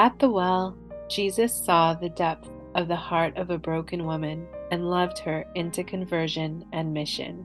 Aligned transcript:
At 0.00 0.18
the 0.18 0.30
well, 0.30 0.78
Jesus 1.10 1.54
saw 1.54 1.92
the 1.92 2.08
depth 2.08 2.48
of 2.74 2.88
the 2.88 2.96
heart 2.96 3.36
of 3.36 3.50
a 3.50 3.58
broken 3.58 4.06
woman 4.06 4.46
and 4.70 4.88
loved 4.88 5.18
her 5.18 5.44
into 5.54 5.84
conversion 5.84 6.64
and 6.72 6.94
mission. 6.94 7.44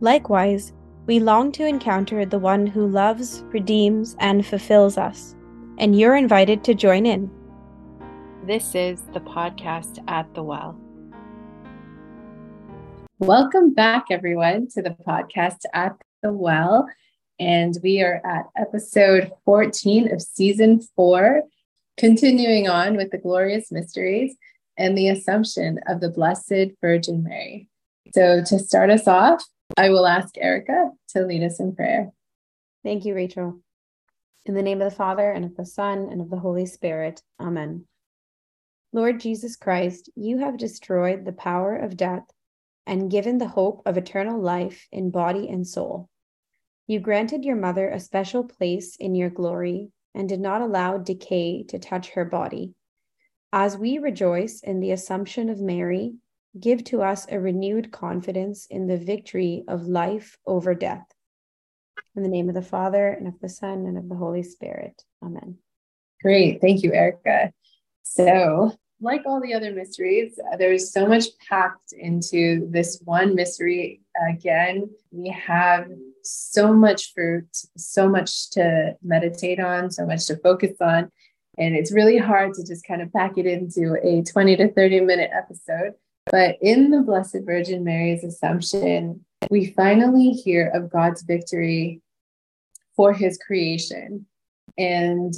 Likewise, 0.00 0.72
we 1.06 1.20
long 1.20 1.52
to 1.52 1.64
encounter 1.64 2.26
the 2.26 2.40
one 2.40 2.66
who 2.66 2.88
loves, 2.88 3.44
redeems, 3.52 4.16
and 4.18 4.44
fulfills 4.44 4.98
us, 4.98 5.36
and 5.78 5.96
you're 5.96 6.16
invited 6.16 6.64
to 6.64 6.74
join 6.74 7.06
in. 7.06 7.30
This 8.44 8.74
is 8.74 9.02
the 9.14 9.20
podcast 9.20 10.02
At 10.08 10.34
the 10.34 10.42
Well. 10.42 10.76
Welcome 13.20 13.72
back, 13.72 14.06
everyone, 14.10 14.66
to 14.70 14.82
the 14.82 14.96
podcast 15.06 15.60
At 15.72 15.92
the 16.24 16.32
Well. 16.32 16.88
And 17.38 17.76
we 17.82 18.00
are 18.02 18.20
at 18.24 18.46
episode 18.56 19.32
14 19.44 20.12
of 20.12 20.22
season 20.22 20.80
four, 20.96 21.42
continuing 21.96 22.68
on 22.68 22.96
with 22.96 23.10
the 23.10 23.18
glorious 23.18 23.70
mysteries 23.70 24.34
and 24.78 24.96
the 24.96 25.08
Assumption 25.08 25.80
of 25.86 26.00
the 26.00 26.08
Blessed 26.08 26.72
Virgin 26.80 27.22
Mary. 27.22 27.68
So, 28.14 28.42
to 28.44 28.58
start 28.58 28.90
us 28.90 29.06
off, 29.06 29.44
I 29.76 29.90
will 29.90 30.06
ask 30.06 30.36
Erica 30.38 30.90
to 31.08 31.26
lead 31.26 31.42
us 31.42 31.60
in 31.60 31.74
prayer. 31.74 32.12
Thank 32.82 33.04
you, 33.04 33.14
Rachel. 33.14 33.60
In 34.46 34.54
the 34.54 34.62
name 34.62 34.80
of 34.80 34.90
the 34.90 34.96
Father, 34.96 35.30
and 35.30 35.44
of 35.44 35.56
the 35.56 35.66
Son, 35.66 36.08
and 36.10 36.20
of 36.20 36.30
the 36.30 36.38
Holy 36.38 36.66
Spirit. 36.66 37.20
Amen. 37.40 37.84
Lord 38.92 39.20
Jesus 39.20 39.56
Christ, 39.56 40.08
you 40.14 40.38
have 40.38 40.56
destroyed 40.56 41.24
the 41.24 41.32
power 41.32 41.76
of 41.76 41.96
death 41.96 42.24
and 42.86 43.10
given 43.10 43.38
the 43.38 43.48
hope 43.48 43.82
of 43.84 43.98
eternal 43.98 44.40
life 44.40 44.86
in 44.92 45.10
body 45.10 45.48
and 45.48 45.66
soul. 45.66 46.08
You 46.86 47.00
granted 47.00 47.44
your 47.44 47.56
mother 47.56 47.88
a 47.88 47.98
special 47.98 48.44
place 48.44 48.96
in 48.96 49.14
your 49.14 49.30
glory 49.30 49.90
and 50.14 50.28
did 50.28 50.40
not 50.40 50.60
allow 50.60 50.98
decay 50.98 51.64
to 51.64 51.78
touch 51.78 52.10
her 52.10 52.24
body. 52.24 52.74
As 53.52 53.76
we 53.76 53.98
rejoice 53.98 54.60
in 54.60 54.80
the 54.80 54.92
Assumption 54.92 55.48
of 55.48 55.60
Mary, 55.60 56.14
give 56.58 56.84
to 56.84 57.02
us 57.02 57.26
a 57.28 57.40
renewed 57.40 57.90
confidence 57.90 58.66
in 58.66 58.86
the 58.86 58.96
victory 58.96 59.64
of 59.66 59.88
life 59.88 60.38
over 60.46 60.74
death. 60.74 61.06
In 62.14 62.22
the 62.22 62.28
name 62.28 62.48
of 62.48 62.54
the 62.54 62.62
Father, 62.62 63.08
and 63.08 63.26
of 63.26 63.38
the 63.40 63.48
Son, 63.48 63.86
and 63.86 63.98
of 63.98 64.08
the 64.08 64.14
Holy 64.14 64.42
Spirit. 64.42 65.02
Amen. 65.22 65.58
Great. 66.22 66.60
Thank 66.60 66.82
you, 66.82 66.92
Erica. 66.92 67.52
So, 68.04 68.72
like 69.00 69.22
all 69.26 69.40
the 69.40 69.54
other 69.54 69.72
mysteries, 69.72 70.38
uh, 70.52 70.56
there's 70.56 70.92
so 70.92 71.06
much 71.06 71.26
packed 71.48 71.92
into 71.92 72.66
this 72.70 73.00
one 73.04 73.34
mystery. 73.34 74.00
Again, 74.28 74.88
we 75.10 75.28
have 75.28 75.88
so 76.22 76.72
much 76.72 77.12
fruit, 77.12 77.48
so 77.76 78.08
much 78.08 78.50
to 78.50 78.96
meditate 79.02 79.60
on, 79.60 79.90
so 79.90 80.06
much 80.06 80.26
to 80.26 80.36
focus 80.38 80.76
on. 80.80 81.10
And 81.58 81.74
it's 81.74 81.92
really 81.92 82.18
hard 82.18 82.54
to 82.54 82.64
just 82.64 82.86
kind 82.86 83.02
of 83.02 83.12
pack 83.12 83.38
it 83.38 83.46
into 83.46 83.96
a 84.02 84.22
20 84.22 84.56
to 84.56 84.72
30 84.72 85.00
minute 85.00 85.30
episode. 85.32 85.92
But 86.30 86.56
in 86.60 86.90
the 86.90 87.02
Blessed 87.02 87.40
Virgin 87.44 87.84
Mary's 87.84 88.24
Assumption, 88.24 89.24
we 89.50 89.66
finally 89.66 90.30
hear 90.30 90.68
of 90.74 90.90
God's 90.90 91.22
victory 91.22 92.00
for 92.96 93.12
his 93.12 93.38
creation. 93.38 94.26
And 94.76 95.34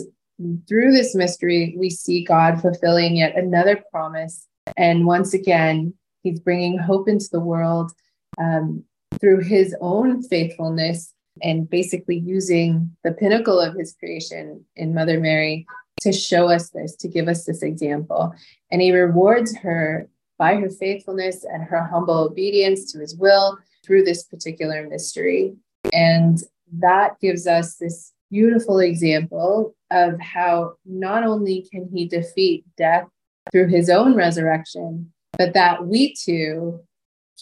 through 0.69 0.93
this 0.93 1.15
mystery, 1.15 1.75
we 1.77 1.91
see 1.91 2.25
God 2.25 2.61
fulfilling 2.61 3.17
yet 3.17 3.37
another 3.37 3.83
promise. 3.91 4.47
And 4.77 5.07
once 5.07 5.35
again, 5.35 5.95
he's 6.23 6.41
bringing 6.41 6.79
hope 6.79 7.09
into 7.09 7.29
the 7.31 7.41
world 7.41 7.93
um, 8.39 8.85
through 9.21 9.41
his 9.41 9.75
own 9.81 10.23
faithfulness 10.23 11.13
and 11.43 11.69
basically 11.69 12.19
using 12.19 12.97
the 13.05 13.13
pinnacle 13.13 13.61
of 13.61 13.75
his 13.75 13.95
creation 13.99 14.65
in 14.77 14.95
Mother 14.95 15.21
Mary 15.21 15.67
to 16.03 16.13
show 16.13 16.49
us 16.49 16.71
this, 16.71 16.95
to 16.97 17.09
give 17.09 17.29
us 17.29 17.45
this 17.45 17.63
example. 17.63 18.33
And 18.71 18.81
he 18.81 18.93
rewards 18.93 19.57
her 19.59 20.09
by 20.39 20.55
her 20.57 20.71
faithfulness 20.71 21.45
and 21.45 21.65
her 21.65 21.83
humble 21.85 22.19
obedience 22.19 22.93
to 22.93 23.01
his 23.01 23.17
will 23.17 23.59
through 23.85 24.05
this 24.05 24.23
particular 24.23 24.87
mystery. 24.89 25.57
And 25.93 26.39
that 26.73 27.19
gives 27.21 27.47
us 27.47 27.77
this 27.77 28.13
beautiful 28.31 28.79
example 28.79 29.75
of 29.91 30.21
how 30.21 30.75
not 30.85 31.25
only 31.25 31.67
can 31.73 31.89
he 31.93 32.07
defeat 32.07 32.65
death 32.77 33.07
through 33.51 33.69
his 33.69 33.89
own 33.89 34.15
resurrection, 34.15 35.13
but 35.37 35.55
that 35.55 35.87
we 35.87 36.15
too 36.15 36.81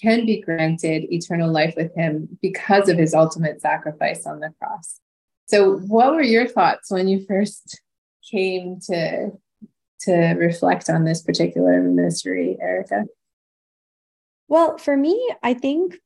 can 0.00 0.26
be 0.26 0.40
granted 0.40 1.12
eternal 1.12 1.50
life 1.50 1.74
with 1.76 1.94
him 1.94 2.38
because 2.42 2.88
of 2.88 2.98
his 2.98 3.14
ultimate 3.14 3.60
sacrifice 3.60 4.26
on 4.26 4.40
the 4.40 4.52
cross. 4.60 5.00
So, 5.46 5.78
what 5.78 6.14
were 6.14 6.22
your 6.22 6.46
thoughts 6.46 6.90
when 6.90 7.08
you 7.08 7.24
first 7.26 7.80
came 8.30 8.78
to 8.88 9.30
to 10.00 10.14
reflect 10.34 10.90
on 10.90 11.04
this 11.04 11.22
particular 11.22 11.82
mystery, 11.82 12.56
Erica? 12.60 13.04
Well, 14.48 14.78
for 14.78 14.96
me, 14.96 15.34
I 15.42 15.54
think 15.54 15.98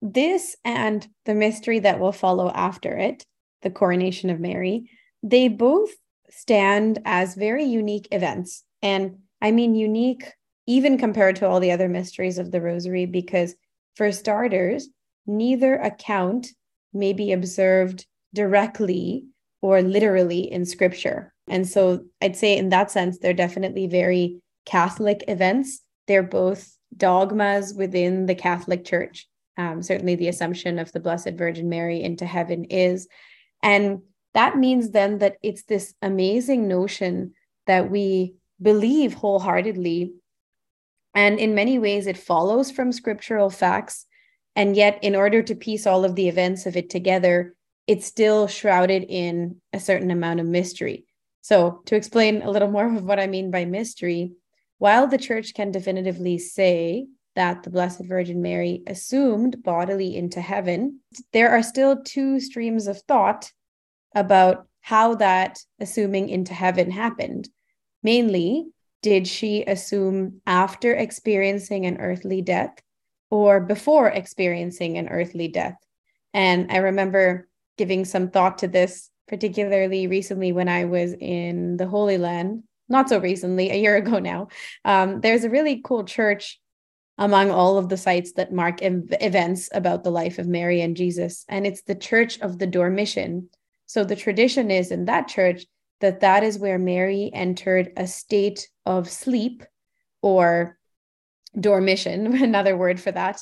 this 0.00 0.56
and 0.64 1.06
the 1.26 1.34
mystery 1.34 1.80
that 1.80 2.00
will 2.00 2.12
follow 2.12 2.50
after 2.50 2.96
it, 2.96 3.24
the 3.62 3.70
coronation 3.70 4.30
of 4.30 4.40
Mary, 4.40 4.90
they 5.22 5.48
both 5.48 5.90
stand 6.30 7.00
as 7.04 7.34
very 7.34 7.64
unique 7.64 8.08
events. 8.10 8.64
And 8.82 9.18
I 9.40 9.50
mean 9.50 9.74
unique 9.74 10.32
even 10.66 10.96
compared 10.96 11.36
to 11.36 11.48
all 11.48 11.60
the 11.60 11.72
other 11.72 11.88
mysteries 11.88 12.38
of 12.38 12.50
the 12.50 12.60
rosary, 12.60 13.06
because 13.06 13.54
for 13.96 14.12
starters, 14.12 14.88
neither 15.26 15.74
account 15.74 16.48
may 16.92 17.12
be 17.12 17.32
observed 17.32 18.06
directly 18.34 19.26
or 19.60 19.82
literally 19.82 20.50
in 20.50 20.64
scripture. 20.64 21.32
And 21.48 21.66
so 21.66 22.04
I'd 22.20 22.36
say, 22.36 22.56
in 22.56 22.68
that 22.70 22.90
sense, 22.90 23.18
they're 23.18 23.34
definitely 23.34 23.86
very 23.86 24.40
Catholic 24.64 25.24
events. 25.28 25.80
They're 26.06 26.22
both 26.22 26.76
dogmas 26.96 27.74
within 27.74 28.26
the 28.26 28.34
Catholic 28.34 28.84
Church. 28.84 29.28
Um, 29.58 29.82
certainly, 29.82 30.14
the 30.14 30.28
Assumption 30.28 30.78
of 30.78 30.92
the 30.92 31.00
Blessed 31.00 31.32
Virgin 31.34 31.68
Mary 31.68 32.02
into 32.02 32.24
heaven 32.24 32.64
is. 32.64 33.08
And 33.62 34.02
that 34.34 34.56
means 34.56 34.90
then 34.90 35.18
that 35.18 35.36
it's 35.42 35.64
this 35.64 35.94
amazing 36.02 36.68
notion 36.68 37.34
that 37.66 37.90
we 37.90 38.34
believe 38.60 39.14
wholeheartedly 39.14 40.12
and 41.14 41.38
in 41.38 41.54
many 41.54 41.78
ways, 41.78 42.06
it 42.06 42.16
follows 42.16 42.70
from 42.70 42.92
scriptural 42.92 43.50
facts. 43.50 44.06
And 44.56 44.76
yet, 44.76 44.98
in 45.02 45.14
order 45.14 45.42
to 45.42 45.54
piece 45.54 45.86
all 45.86 46.04
of 46.04 46.14
the 46.14 46.28
events 46.28 46.66
of 46.66 46.76
it 46.76 46.90
together, 46.90 47.54
it's 47.86 48.06
still 48.06 48.46
shrouded 48.46 49.04
in 49.08 49.60
a 49.72 49.80
certain 49.80 50.10
amount 50.10 50.40
of 50.40 50.46
mystery. 50.46 51.06
So, 51.42 51.82
to 51.86 51.96
explain 51.96 52.42
a 52.42 52.50
little 52.50 52.70
more 52.70 52.86
of 52.96 53.04
what 53.04 53.20
I 53.20 53.26
mean 53.26 53.50
by 53.50 53.64
mystery, 53.64 54.32
while 54.78 55.06
the 55.06 55.18
church 55.18 55.54
can 55.54 55.70
definitively 55.70 56.38
say 56.38 57.06
that 57.34 57.62
the 57.62 57.70
Blessed 57.70 58.04
Virgin 58.04 58.42
Mary 58.42 58.82
assumed 58.86 59.62
bodily 59.62 60.16
into 60.16 60.40
heaven, 60.40 61.00
there 61.32 61.50
are 61.50 61.62
still 61.62 62.02
two 62.02 62.40
streams 62.40 62.86
of 62.86 63.00
thought 63.02 63.50
about 64.14 64.66
how 64.80 65.14
that 65.14 65.60
assuming 65.80 66.28
into 66.28 66.52
heaven 66.52 66.90
happened. 66.90 67.48
Mainly, 68.02 68.66
did 69.02 69.26
she 69.26 69.64
assume 69.64 70.40
after 70.46 70.94
experiencing 70.94 71.86
an 71.86 71.98
earthly 71.98 72.42
death 72.42 72.80
or 73.30 73.60
before 73.60 74.08
experiencing 74.08 74.98
an 74.98 75.08
earthly 75.08 75.48
death? 75.48 75.76
And 76.34 76.70
I 76.70 76.78
remember 76.78 77.48
giving 77.78 78.04
some 78.04 78.30
thought 78.30 78.58
to 78.58 78.68
this, 78.68 79.10
particularly 79.28 80.06
recently 80.06 80.52
when 80.52 80.68
I 80.68 80.84
was 80.84 81.14
in 81.14 81.76
the 81.76 81.86
Holy 81.86 82.18
Land, 82.18 82.64
not 82.88 83.08
so 83.08 83.18
recently, 83.18 83.70
a 83.70 83.80
year 83.80 83.96
ago 84.02 84.18
now. 84.18 84.48
Um, 84.84 85.20
there's 85.20 85.44
a 85.44 85.50
really 85.50 85.80
cool 85.84 86.04
church 86.04 86.60
among 87.18 87.50
all 87.50 87.78
of 87.78 87.88
the 87.88 87.96
sites 87.96 88.32
that 88.32 88.52
mark 88.52 88.82
ev- 88.82 89.14
events 89.20 89.68
about 89.72 90.02
the 90.02 90.10
life 90.10 90.38
of 90.38 90.46
Mary 90.46 90.80
and 90.80 90.96
Jesus, 90.96 91.44
and 91.48 91.66
it's 91.66 91.82
the 91.82 91.94
Church 91.94 92.40
of 92.40 92.58
the 92.58 92.66
Dormition. 92.66 93.48
So 93.86 94.04
the 94.04 94.16
tradition 94.16 94.70
is 94.70 94.90
in 94.90 95.06
that 95.06 95.28
church 95.28 95.64
that 96.00 96.20
that 96.20 96.42
is 96.42 96.58
where 96.58 96.78
Mary 96.78 97.30
entered 97.32 97.92
a 97.96 98.06
state 98.06 98.68
of 98.84 99.08
sleep 99.08 99.62
or 100.20 100.78
dormition, 101.58 102.34
another 102.42 102.76
word 102.76 103.00
for 103.00 103.12
that. 103.12 103.40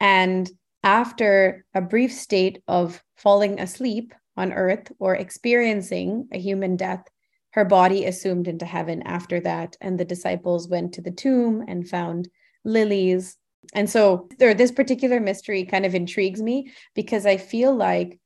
And 0.00 0.50
after 0.82 1.64
a 1.74 1.80
brief 1.80 2.12
state 2.12 2.62
of 2.66 3.02
falling 3.16 3.60
asleep 3.60 4.12
on 4.36 4.52
earth 4.52 4.90
or 4.98 5.14
experiencing 5.14 6.28
a 6.32 6.38
human 6.38 6.76
death, 6.76 7.04
her 7.52 7.64
body 7.64 8.04
assumed 8.04 8.48
into 8.48 8.64
heaven 8.64 9.02
after 9.02 9.38
that. 9.40 9.76
And 9.80 9.98
the 9.98 10.04
disciples 10.04 10.68
went 10.68 10.94
to 10.94 11.02
the 11.02 11.10
tomb 11.10 11.64
and 11.68 11.88
found 11.88 12.28
lilies. 12.64 13.36
And 13.74 13.88
so 13.88 14.28
there, 14.38 14.54
this 14.54 14.72
particular 14.72 15.20
mystery 15.20 15.64
kind 15.64 15.86
of 15.86 15.94
intrigues 15.94 16.42
me 16.42 16.72
because 16.94 17.26
I 17.26 17.36
feel 17.36 17.74
like 17.74 18.18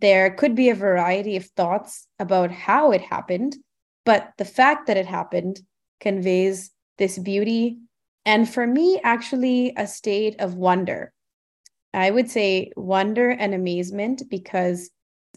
there 0.00 0.30
could 0.30 0.54
be 0.54 0.70
a 0.70 0.74
variety 0.74 1.36
of 1.36 1.46
thoughts 1.46 2.06
about 2.18 2.50
how 2.50 2.92
it 2.92 3.00
happened, 3.00 3.56
but 4.04 4.32
the 4.38 4.44
fact 4.44 4.86
that 4.86 4.96
it 4.96 5.06
happened 5.06 5.60
conveys 6.00 6.70
this 6.98 7.18
beauty. 7.18 7.78
And 8.24 8.48
for 8.48 8.66
me, 8.66 9.00
actually, 9.02 9.72
a 9.76 9.86
state 9.86 10.36
of 10.40 10.54
wonder. 10.54 11.12
I 11.92 12.10
would 12.10 12.30
say 12.30 12.72
wonder 12.76 13.30
and 13.30 13.54
amazement 13.54 14.22
because 14.28 14.90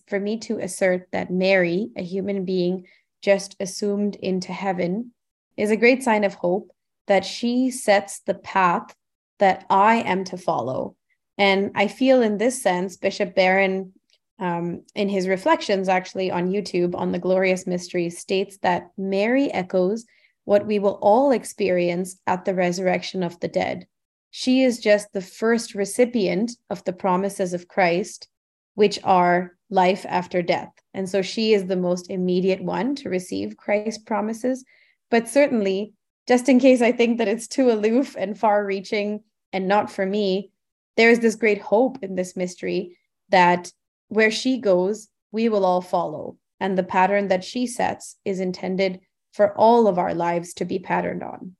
for 0.07 0.19
me 0.19 0.37
to 0.39 0.59
assert 0.59 1.07
that 1.11 1.31
Mary, 1.31 1.89
a 1.95 2.03
human 2.03 2.45
being, 2.45 2.87
just 3.21 3.55
assumed 3.59 4.15
into 4.15 4.53
heaven 4.53 5.11
is 5.57 5.71
a 5.71 5.77
great 5.77 6.03
sign 6.03 6.23
of 6.23 6.35
hope 6.35 6.71
that 7.07 7.25
she 7.25 7.71
sets 7.71 8.19
the 8.19 8.33
path 8.33 8.95
that 9.39 9.65
I 9.69 9.97
am 9.97 10.23
to 10.25 10.37
follow. 10.37 10.95
And 11.37 11.71
I 11.75 11.87
feel 11.87 12.21
in 12.21 12.37
this 12.37 12.61
sense, 12.61 12.97
Bishop 12.97 13.35
Barron, 13.35 13.93
um, 14.39 14.83
in 14.95 15.09
his 15.09 15.27
reflections 15.27 15.89
actually 15.89 16.31
on 16.31 16.51
YouTube 16.51 16.95
on 16.95 17.11
the 17.11 17.19
Glorious 17.19 17.65
mystery, 17.65 18.09
states 18.09 18.57
that 18.59 18.91
Mary 18.97 19.51
echoes 19.51 20.05
what 20.45 20.65
we 20.65 20.79
will 20.79 20.99
all 21.01 21.31
experience 21.31 22.19
at 22.27 22.45
the 22.45 22.53
resurrection 22.53 23.23
of 23.23 23.39
the 23.39 23.47
dead. 23.47 23.87
She 24.31 24.63
is 24.63 24.79
just 24.79 25.11
the 25.11 25.21
first 25.21 25.75
recipient 25.75 26.51
of 26.69 26.83
the 26.83 26.93
promises 26.93 27.53
of 27.53 27.67
Christ, 27.67 28.27
which 28.75 28.99
are 29.03 29.57
life 29.69 30.05
after 30.07 30.41
death. 30.41 30.71
And 30.93 31.09
so 31.09 31.21
she 31.21 31.53
is 31.53 31.65
the 31.65 31.75
most 31.75 32.09
immediate 32.09 32.63
one 32.63 32.95
to 32.95 33.09
receive 33.09 33.57
Christ's 33.57 34.03
promises. 34.03 34.63
But 35.09 35.27
certainly, 35.27 35.93
just 36.27 36.49
in 36.49 36.59
case 36.59 36.81
I 36.81 36.91
think 36.91 37.17
that 37.17 37.27
it's 37.27 37.47
too 37.47 37.71
aloof 37.71 38.15
and 38.17 38.37
far 38.37 38.65
reaching 38.65 39.23
and 39.51 39.67
not 39.67 39.91
for 39.91 40.05
me, 40.05 40.51
there 40.97 41.09
is 41.09 41.19
this 41.19 41.35
great 41.35 41.61
hope 41.61 41.97
in 42.01 42.15
this 42.15 42.35
mystery 42.35 42.97
that 43.29 43.71
where 44.07 44.31
she 44.31 44.57
goes, 44.59 45.09
we 45.31 45.49
will 45.49 45.65
all 45.65 45.81
follow. 45.81 46.37
And 46.59 46.77
the 46.77 46.83
pattern 46.83 47.27
that 47.27 47.43
she 47.43 47.67
sets 47.67 48.17
is 48.25 48.39
intended 48.39 49.01
for 49.33 49.55
all 49.57 49.87
of 49.87 49.99
our 49.99 50.13
lives 50.13 50.53
to 50.55 50.65
be 50.65 50.79
patterned 50.79 51.23
on. 51.23 51.55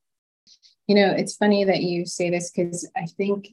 You 0.88 0.95
know, 0.95 1.11
it's 1.11 1.35
funny 1.35 1.63
that 1.65 1.83
you 1.83 2.05
say 2.05 2.29
this 2.29 2.49
because 2.49 2.89
I 2.95 3.05
think 3.05 3.49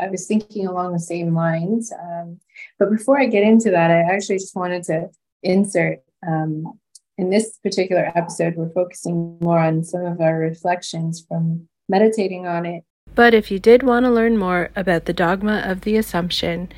I 0.00 0.08
was 0.08 0.26
thinking 0.26 0.66
along 0.66 0.92
the 0.92 0.98
same 0.98 1.34
lines. 1.34 1.92
Um, 1.92 2.40
but 2.78 2.90
before 2.90 3.20
I 3.20 3.26
get 3.26 3.42
into 3.42 3.70
that, 3.70 3.90
I 3.90 4.00
actually 4.00 4.38
just 4.38 4.56
wanted 4.56 4.84
to 4.84 5.08
insert 5.42 6.00
um, 6.26 6.78
in 7.18 7.30
this 7.30 7.58
particular 7.62 8.12
episode, 8.14 8.54
we're 8.56 8.70
focusing 8.70 9.36
more 9.40 9.58
on 9.58 9.82
some 9.82 10.04
of 10.04 10.20
our 10.20 10.38
reflections 10.38 11.24
from 11.28 11.68
meditating 11.88 12.46
on 12.46 12.64
it. 12.64 12.84
But 13.14 13.34
if 13.34 13.50
you 13.50 13.58
did 13.58 13.82
want 13.82 14.04
to 14.06 14.10
learn 14.10 14.38
more 14.38 14.70
about 14.76 15.06
the 15.06 15.12
dogma 15.12 15.62
of 15.66 15.80
the 15.80 15.96
Assumption, 15.96 16.68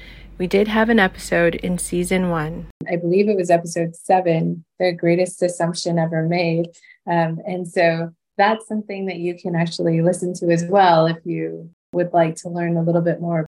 we 0.40 0.46
did 0.46 0.68
have 0.68 0.88
an 0.88 0.98
episode 0.98 1.54
in 1.56 1.76
season 1.76 2.30
one. 2.30 2.66
I 2.90 2.96
believe 2.96 3.28
it 3.28 3.36
was 3.36 3.50
episode 3.50 3.94
seven, 3.94 4.64
the 4.78 4.90
greatest 4.90 5.42
assumption 5.42 5.98
ever 5.98 6.26
made. 6.26 6.70
Um, 7.06 7.40
and 7.46 7.68
so 7.68 8.14
that's 8.38 8.66
something 8.66 9.04
that 9.04 9.18
you 9.18 9.38
can 9.38 9.54
actually 9.54 10.00
listen 10.00 10.32
to 10.36 10.48
as 10.50 10.64
well 10.64 11.04
if 11.04 11.18
you 11.26 11.70
would 11.92 12.14
like 12.14 12.36
to 12.36 12.48
learn 12.48 12.78
a 12.78 12.82
little 12.82 13.02
bit 13.02 13.20
more. 13.20 13.46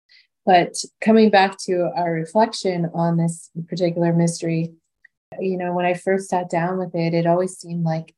But 0.44 0.74
coming 1.00 1.30
back 1.30 1.56
to 1.60 1.90
our 1.96 2.12
reflection 2.12 2.90
on 2.92 3.16
this 3.16 3.50
particular 3.66 4.12
mystery, 4.12 4.74
you 5.40 5.56
know, 5.56 5.72
when 5.72 5.86
I 5.86 5.94
first 5.94 6.28
sat 6.28 6.50
down 6.50 6.76
with 6.76 6.94
it, 6.94 7.14
it 7.14 7.26
always 7.26 7.56
seemed 7.56 7.84
like 7.84 8.14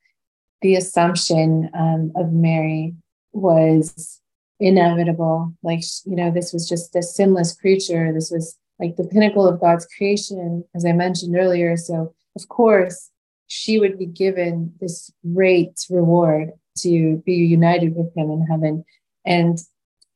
the 0.61 0.75
assumption 0.75 1.71
um, 1.73 2.11
of 2.17 2.33
Mary 2.33 2.97
was 3.33 4.21
inevitable. 4.61 5.53
Like, 5.62 5.82
you 6.05 6.17
know, 6.17 6.31
this 6.31 6.53
was 6.53 6.69
just 6.69 6.94
a 6.97 7.03
sinless 7.03 7.55
creature. 7.55 8.12
This 8.12 8.31
was 8.31 8.58
like 8.79 8.97
the 8.97 9.05
pinnacle 9.05 9.47
of 9.47 9.61
God's 9.61 9.87
creation, 9.87 10.64
as 10.75 10.85
I 10.85 10.93
mentioned 10.93 11.37
earlier. 11.37 11.76
So, 11.76 12.14
of 12.35 12.49
course, 12.49 13.11
she 13.47 13.79
would 13.79 13.99
be 13.99 14.06
given 14.06 14.75
this 14.81 15.11
great 15.35 15.79
reward 15.88 16.50
to 16.79 17.23
be 17.25 17.35
united 17.35 17.94
with 17.94 18.14
him 18.17 18.31
in 18.31 18.47
heaven. 18.47 18.85
And 19.25 19.58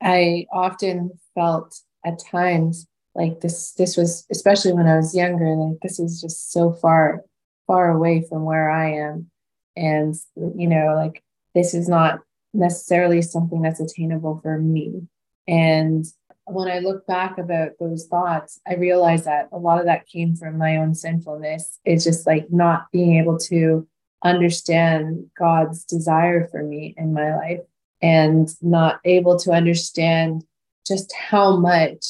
I 0.03 0.47
often 0.53 1.13
felt 1.35 1.75
at 2.05 2.19
times 2.19 2.87
like 3.15 3.41
this 3.41 3.73
this 3.73 3.97
was 3.97 4.25
especially 4.31 4.73
when 4.73 4.87
I 4.87 4.97
was 4.97 5.15
younger, 5.15 5.55
like 5.55 5.79
this 5.83 5.99
is 5.99 6.21
just 6.21 6.53
so 6.53 6.73
far, 6.73 7.25
far 7.67 7.91
away 7.91 8.25
from 8.29 8.45
where 8.45 8.71
I 8.71 8.93
am. 8.93 9.31
And 9.77 10.15
you 10.37 10.69
know, 10.69 10.95
like 10.95 11.23
this 11.55 11.75
is 11.75 11.89
not 11.89 12.21
necessarily 12.53 13.23
something 13.23 13.63
that's 13.63 13.81
attainable 13.81 14.41
for 14.43 14.59
me. 14.59 15.07
And 15.47 16.05
when 16.47 16.69
I 16.69 16.81
look 16.81 17.07
back 17.07 17.39
about 17.39 17.73
those 17.79 18.07
thoughts, 18.07 18.61
I 18.67 18.75
realize 18.75 19.25
that 19.25 19.49
a 19.53 19.59
lot 19.59 19.79
of 19.79 19.87
that 19.87 20.07
came 20.07 20.37
from 20.37 20.59
my 20.59 20.77
own 20.77 20.95
sinfulness. 20.95 21.79
It's 21.85 22.05
just 22.05 22.27
like 22.27 22.51
not 22.51 22.87
being 22.93 23.17
able 23.17 23.39
to 23.39 23.87
understand 24.25 25.31
God's 25.39 25.85
desire 25.85 26.49
for 26.49 26.63
me 26.63 26.95
in 26.97 27.15
my 27.15 27.35
life 27.37 27.61
and 28.03 28.49
not 28.61 29.01
able 29.05 29.39
to 29.41 29.53
understand 29.53 30.45
just 30.87 31.13
how 31.15 31.57
much 31.57 32.05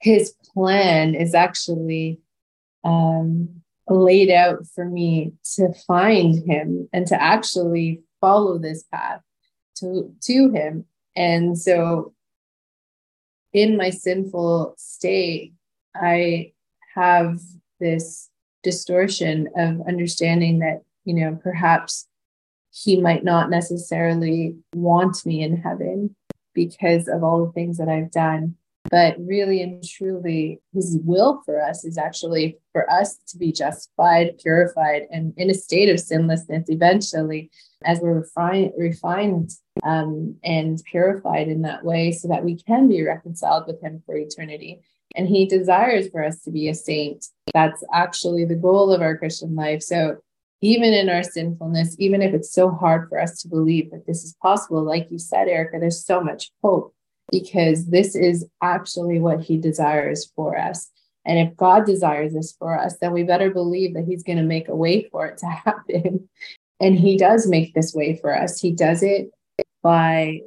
his 0.00 0.34
plan 0.54 1.14
is 1.14 1.34
actually 1.34 2.20
um, 2.84 3.48
laid 3.88 4.30
out 4.30 4.66
for 4.74 4.84
me 4.84 5.32
to 5.56 5.72
find 5.86 6.46
him 6.46 6.88
and 6.92 7.06
to 7.06 7.20
actually 7.20 8.02
follow 8.20 8.58
this 8.58 8.84
path 8.84 9.20
to 9.80 10.14
to 10.22 10.50
him. 10.50 10.84
And 11.16 11.58
so 11.58 12.12
in 13.52 13.76
my 13.76 13.90
sinful 13.90 14.74
state 14.76 15.52
i 15.94 16.52
have 16.94 17.40
this 17.78 18.28
distortion 18.62 19.48
of 19.56 19.80
understanding 19.86 20.58
that 20.58 20.82
you 21.04 21.14
know 21.14 21.38
perhaps 21.42 22.06
he 22.72 23.00
might 23.00 23.24
not 23.24 23.50
necessarily 23.50 24.54
want 24.74 25.24
me 25.26 25.42
in 25.42 25.56
heaven 25.56 26.14
because 26.54 27.08
of 27.08 27.24
all 27.24 27.44
the 27.44 27.52
things 27.52 27.78
that 27.78 27.88
i've 27.88 28.10
done 28.10 28.54
but 28.90 29.16
really 29.18 29.62
and 29.62 29.82
truly 29.84 30.60
his 30.74 30.98
will 31.04 31.42
for 31.44 31.62
us 31.62 31.84
is 31.84 31.96
actually 31.96 32.58
for 32.72 32.90
us 32.90 33.16
to 33.28 33.38
be 33.38 33.52
justified 33.52 34.36
purified 34.38 35.02
and 35.10 35.32
in 35.36 35.50
a 35.50 35.54
state 35.54 35.88
of 35.88 36.00
sinlessness 36.00 36.68
eventually 36.68 37.50
as 37.84 38.00
we're 38.00 38.20
refined, 38.20 38.72
refined 38.76 39.50
um, 39.84 40.36
and 40.44 40.82
purified 40.84 41.48
in 41.48 41.62
that 41.62 41.84
way 41.84 42.12
so 42.12 42.28
that 42.28 42.44
we 42.44 42.56
can 42.56 42.88
be 42.88 43.02
reconciled 43.02 43.66
with 43.66 43.80
him 43.82 44.02
for 44.04 44.16
eternity. 44.16 44.82
And 45.16 45.26
he 45.26 45.46
desires 45.46 46.08
for 46.10 46.22
us 46.22 46.42
to 46.42 46.50
be 46.50 46.68
a 46.68 46.74
saint. 46.74 47.24
That's 47.54 47.82
actually 47.92 48.44
the 48.44 48.54
goal 48.54 48.92
of 48.92 49.00
our 49.00 49.16
christian 49.16 49.54
life. 49.54 49.82
So 49.82 50.18
even 50.60 50.92
in 50.92 51.08
our 51.08 51.22
sinfulness 51.22 51.96
even 51.98 52.22
if 52.22 52.34
it's 52.34 52.52
so 52.52 52.70
hard 52.70 53.08
for 53.08 53.18
us 53.18 53.40
to 53.42 53.48
believe 53.48 53.90
that 53.90 54.06
this 54.06 54.24
is 54.24 54.36
possible 54.42 54.82
like 54.82 55.10
you 55.10 55.18
said 55.18 55.48
erica 55.48 55.78
there's 55.80 56.04
so 56.04 56.20
much 56.20 56.50
hope 56.62 56.94
because 57.30 57.86
this 57.86 58.14
is 58.14 58.46
actually 58.62 59.18
what 59.18 59.40
he 59.40 59.56
desires 59.56 60.30
for 60.34 60.58
us. 60.58 60.90
And 61.24 61.38
if 61.38 61.56
God 61.56 61.84
desires 61.84 62.32
this 62.32 62.54
for 62.58 62.78
us, 62.78 62.96
then 63.00 63.12
we 63.12 63.22
better 63.22 63.50
believe 63.50 63.94
that 63.94 64.04
he's 64.04 64.22
going 64.22 64.38
to 64.38 64.44
make 64.44 64.68
a 64.68 64.76
way 64.76 65.08
for 65.10 65.26
it 65.26 65.38
to 65.38 65.46
happen. 65.64 66.28
And 66.80 66.98
he 66.98 67.16
does 67.16 67.46
make 67.46 67.74
this 67.74 67.94
way 67.94 68.16
for 68.16 68.36
us. 68.36 68.60
He 68.60 68.72
does 68.72 69.02
it 69.02 69.30
by 69.82 70.40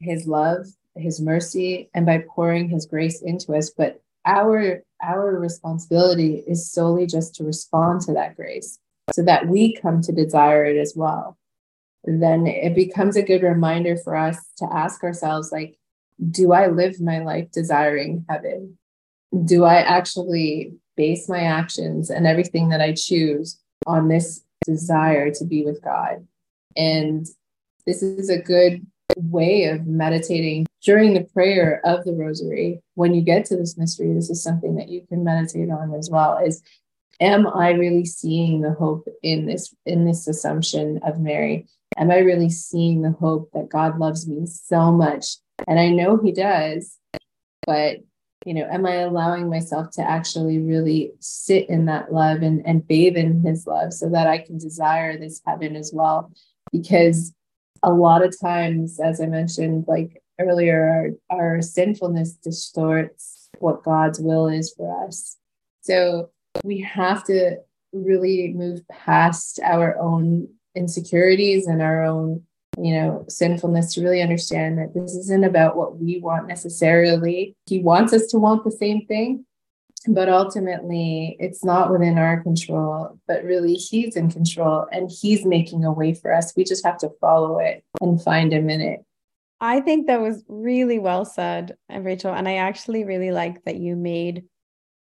his 0.00 0.26
love, 0.26 0.66
his 0.96 1.20
mercy, 1.20 1.88
and 1.94 2.04
by 2.04 2.24
pouring 2.34 2.68
his 2.68 2.86
grace 2.86 3.22
into 3.22 3.54
us. 3.54 3.70
But 3.70 4.00
our 4.24 4.82
our 5.00 5.38
responsibility 5.38 6.42
is 6.46 6.70
solely 6.70 7.06
just 7.06 7.36
to 7.36 7.44
respond 7.44 8.00
to 8.02 8.12
that 8.14 8.34
grace 8.34 8.78
so 9.12 9.22
that 9.22 9.46
we 9.46 9.74
come 9.74 10.02
to 10.02 10.12
desire 10.12 10.64
it 10.64 10.76
as 10.76 10.94
well. 10.96 11.36
Then 12.04 12.46
it 12.46 12.74
becomes 12.74 13.16
a 13.16 13.22
good 13.22 13.42
reminder 13.42 13.96
for 13.96 14.16
us 14.16 14.38
to 14.58 14.68
ask 14.72 15.02
ourselves, 15.02 15.52
like, 15.52 15.78
do 16.30 16.52
I 16.52 16.66
live 16.66 17.00
my 17.00 17.20
life 17.20 17.50
desiring 17.52 18.24
heaven? 18.28 18.78
Do 19.44 19.64
I 19.64 19.76
actually 19.76 20.74
base 20.96 21.28
my 21.28 21.40
actions 21.40 22.10
and 22.10 22.26
everything 22.26 22.70
that 22.70 22.80
I 22.80 22.92
choose 22.92 23.60
on 23.86 24.08
this 24.08 24.42
desire 24.66 25.30
to 25.32 25.44
be 25.44 25.64
with 25.64 25.82
God? 25.82 26.26
And 26.76 27.26
this 27.86 28.02
is 28.02 28.30
a 28.30 28.40
good 28.40 28.84
way 29.16 29.64
of 29.64 29.86
meditating 29.86 30.66
during 30.82 31.14
the 31.14 31.24
prayer 31.24 31.80
of 31.84 32.04
the 32.04 32.12
rosary. 32.12 32.80
When 32.94 33.14
you 33.14 33.22
get 33.22 33.44
to 33.46 33.56
this 33.56 33.76
mystery, 33.76 34.12
this 34.12 34.30
is 34.30 34.42
something 34.42 34.76
that 34.76 34.88
you 34.88 35.02
can 35.08 35.24
meditate 35.24 35.70
on 35.70 35.94
as 35.94 36.10
well 36.10 36.38
is 36.38 36.62
am 37.20 37.46
I 37.46 37.70
really 37.70 38.04
seeing 38.04 38.60
the 38.60 38.72
hope 38.72 39.08
in 39.22 39.46
this 39.46 39.74
in 39.86 40.04
this 40.04 40.28
assumption 40.28 41.00
of 41.04 41.20
Mary? 41.20 41.66
Am 41.96 42.10
I 42.10 42.18
really 42.18 42.50
seeing 42.50 43.02
the 43.02 43.10
hope 43.12 43.50
that 43.54 43.68
God 43.68 43.98
loves 43.98 44.28
me 44.28 44.46
so 44.46 44.92
much 44.92 45.36
and 45.66 45.78
I 45.78 45.88
know 45.88 46.16
he 46.16 46.32
does, 46.32 46.98
but 47.66 47.98
you 48.46 48.54
know, 48.54 48.68
am 48.70 48.86
I 48.86 48.96
allowing 48.96 49.50
myself 49.50 49.90
to 49.92 50.02
actually 50.02 50.58
really 50.58 51.12
sit 51.18 51.68
in 51.68 51.86
that 51.86 52.12
love 52.12 52.42
and, 52.42 52.64
and 52.64 52.86
bathe 52.86 53.16
in 53.16 53.42
his 53.42 53.66
love 53.66 53.92
so 53.92 54.08
that 54.10 54.26
I 54.26 54.38
can 54.38 54.58
desire 54.58 55.18
this 55.18 55.42
heaven 55.44 55.74
as 55.74 55.90
well? 55.92 56.30
Because 56.72 57.34
a 57.82 57.92
lot 57.92 58.24
of 58.24 58.38
times, 58.40 59.00
as 59.00 59.20
I 59.20 59.26
mentioned, 59.26 59.84
like 59.88 60.22
earlier, 60.38 61.12
our, 61.30 61.38
our 61.38 61.62
sinfulness 61.62 62.34
distorts 62.34 63.48
what 63.58 63.82
God's 63.82 64.20
will 64.20 64.48
is 64.48 64.72
for 64.76 65.06
us. 65.06 65.36
So 65.80 66.30
we 66.62 66.80
have 66.80 67.24
to 67.24 67.56
really 67.92 68.52
move 68.54 68.86
past 68.88 69.58
our 69.64 69.98
own 69.98 70.48
insecurities 70.74 71.66
and 71.66 71.82
our 71.82 72.04
own 72.04 72.44
you 72.82 72.94
know, 72.94 73.24
sinfulness 73.28 73.94
to 73.94 74.02
really 74.02 74.22
understand 74.22 74.78
that 74.78 74.94
this 74.94 75.14
isn't 75.14 75.44
about 75.44 75.76
what 75.76 75.98
we 75.98 76.20
want 76.20 76.48
necessarily. 76.48 77.56
He 77.66 77.80
wants 77.80 78.12
us 78.12 78.26
to 78.28 78.38
want 78.38 78.64
the 78.64 78.70
same 78.70 79.06
thing, 79.06 79.44
but 80.06 80.28
ultimately 80.28 81.36
it's 81.40 81.64
not 81.64 81.90
within 81.90 82.18
our 82.18 82.42
control 82.42 83.18
but 83.26 83.42
really 83.44 83.74
he's 83.74 84.16
in 84.16 84.30
control 84.30 84.86
and 84.92 85.10
he's 85.10 85.44
making 85.44 85.84
a 85.84 85.92
way 85.92 86.14
for 86.14 86.32
us 86.32 86.52
we 86.56 86.64
just 86.64 86.84
have 86.84 86.98
to 86.98 87.10
follow 87.20 87.58
it 87.58 87.82
and 88.00 88.22
find 88.22 88.52
him 88.52 88.70
in 88.70 88.80
it 88.80 89.00
i 89.60 89.80
think 89.80 90.06
that 90.06 90.20
was 90.20 90.44
really 90.46 90.98
well 90.98 91.24
said 91.24 91.76
rachel 91.90 92.32
and 92.32 92.48
i 92.48 92.56
actually 92.56 93.04
really 93.04 93.32
like 93.32 93.62
that 93.64 93.76
you 93.76 93.96
made 93.96 94.44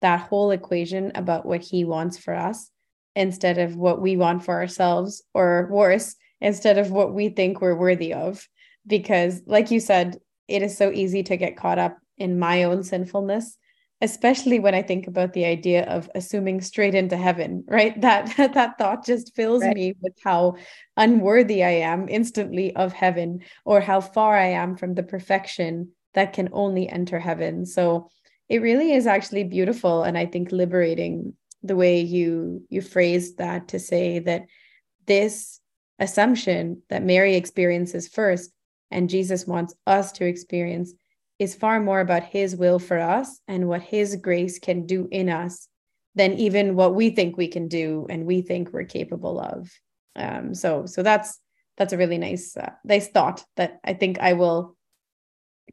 that 0.03 0.21
whole 0.21 0.51
equation 0.51 1.13
about 1.15 1.47
what 1.47 1.61
he 1.61 1.85
wants 1.85 2.19
for 2.19 2.35
us 2.35 2.71
instead 3.15 3.59
of 3.59 3.77
what 3.77 4.01
we 4.01 4.17
want 4.17 4.45
for 4.45 4.55
ourselves 4.55 5.23
or 5.35 5.69
worse 5.71 6.17
instead 6.41 6.79
of 6.79 6.91
what 6.91 7.15
we 7.15 7.29
think 7.29 7.61
we're 7.61 7.75
worthy 7.75 8.13
of. 8.13 8.47
Because 8.87 9.43
like 9.47 9.71
you 9.71 9.81
said 9.81 10.19
it 10.49 10.63
is 10.63 10.77
so 10.77 10.91
easy 10.91 11.23
to 11.23 11.37
get 11.37 11.57
caught 11.57 11.79
up 11.79 11.99
in 12.19 12.39
my 12.39 12.65
own 12.65 12.83
sinfulness 12.83 13.57
especially 14.01 14.59
when 14.59 14.75
i 14.75 14.83
think 14.83 15.07
about 15.07 15.33
the 15.33 15.45
idea 15.45 15.85
of 15.85 16.11
assuming 16.15 16.61
straight 16.61 16.95
into 16.95 17.17
heaven 17.17 17.65
right? 17.69 18.01
That 18.01 18.35
that 18.55 18.79
thought 18.79 19.05
just 19.05 19.35
fills 19.35 19.63
right. 19.63 19.75
me 19.75 19.95
with 20.01 20.15
how 20.25 20.57
unworthy 20.97 21.63
i 21.65 21.71
am 21.71 22.09
instantly 22.09 22.75
of 22.77 22.93
heaven 22.93 23.41
or 23.65 23.81
how 23.81 24.01
far 24.01 24.37
i 24.37 24.47
am 24.47 24.77
from 24.77 24.95
the 24.95 25.03
perfection 25.03 25.91
that 26.15 26.33
can 26.33 26.49
only 26.53 26.89
enter 26.89 27.21
heaven. 27.21 27.65
So 27.65 28.11
it 28.49 28.63
really 28.63 28.93
is 28.93 29.07
actually 29.07 29.45
beautiful 29.45 30.03
and 30.03 30.19
i 30.19 30.27
think 30.27 30.51
liberating 30.51 31.35
the 31.63 31.77
way 31.77 32.01
you 32.01 32.65
you 32.69 32.81
phrased 32.81 33.39
that 33.39 33.69
to 33.69 33.79
say 33.79 34.19
that 34.19 34.47
this 35.07 35.60
assumption 36.01 36.83
that 36.89 37.05
mary 37.05 37.37
experiences 37.37 38.09
first 38.09 38.51
and 38.91 39.09
jesus 39.09 39.47
wants 39.47 39.75
us 39.87 40.11
to 40.13 40.25
experience 40.27 40.93
is 41.41 41.55
far 41.55 41.81
more 41.81 42.01
about 42.01 42.23
his 42.23 42.55
will 42.55 42.79
for 42.79 42.99
us 42.99 43.41
and 43.49 43.67
what 43.67 43.81
his 43.81 44.17
grace 44.17 44.59
can 44.59 44.85
do 44.85 45.09
in 45.11 45.31
us 45.31 45.69
than 46.15 46.35
even 46.35 46.77
what 46.77 46.95
we 46.95 47.11
think 47.11 47.37
we 47.37 47.49
can 47.49 47.67
do 47.67 48.07
and 48.11 48.27
we 48.27 48.43
think 48.43 48.73
we're 48.73 48.85
capable 48.85 49.41
of. 49.41 49.71
Um, 50.17 50.55
so 50.55 50.87
so 50.87 51.03
that's 51.03 51.41
that's 51.77 51.95
a 51.95 51.97
really 51.97 52.19
nice 52.19 52.57
uh, 52.57 52.73
nice 52.85 53.09
thought 53.09 53.45
that 53.57 53.79
i 53.85 53.95
think 53.95 54.19
i 54.19 54.35
will 54.35 54.77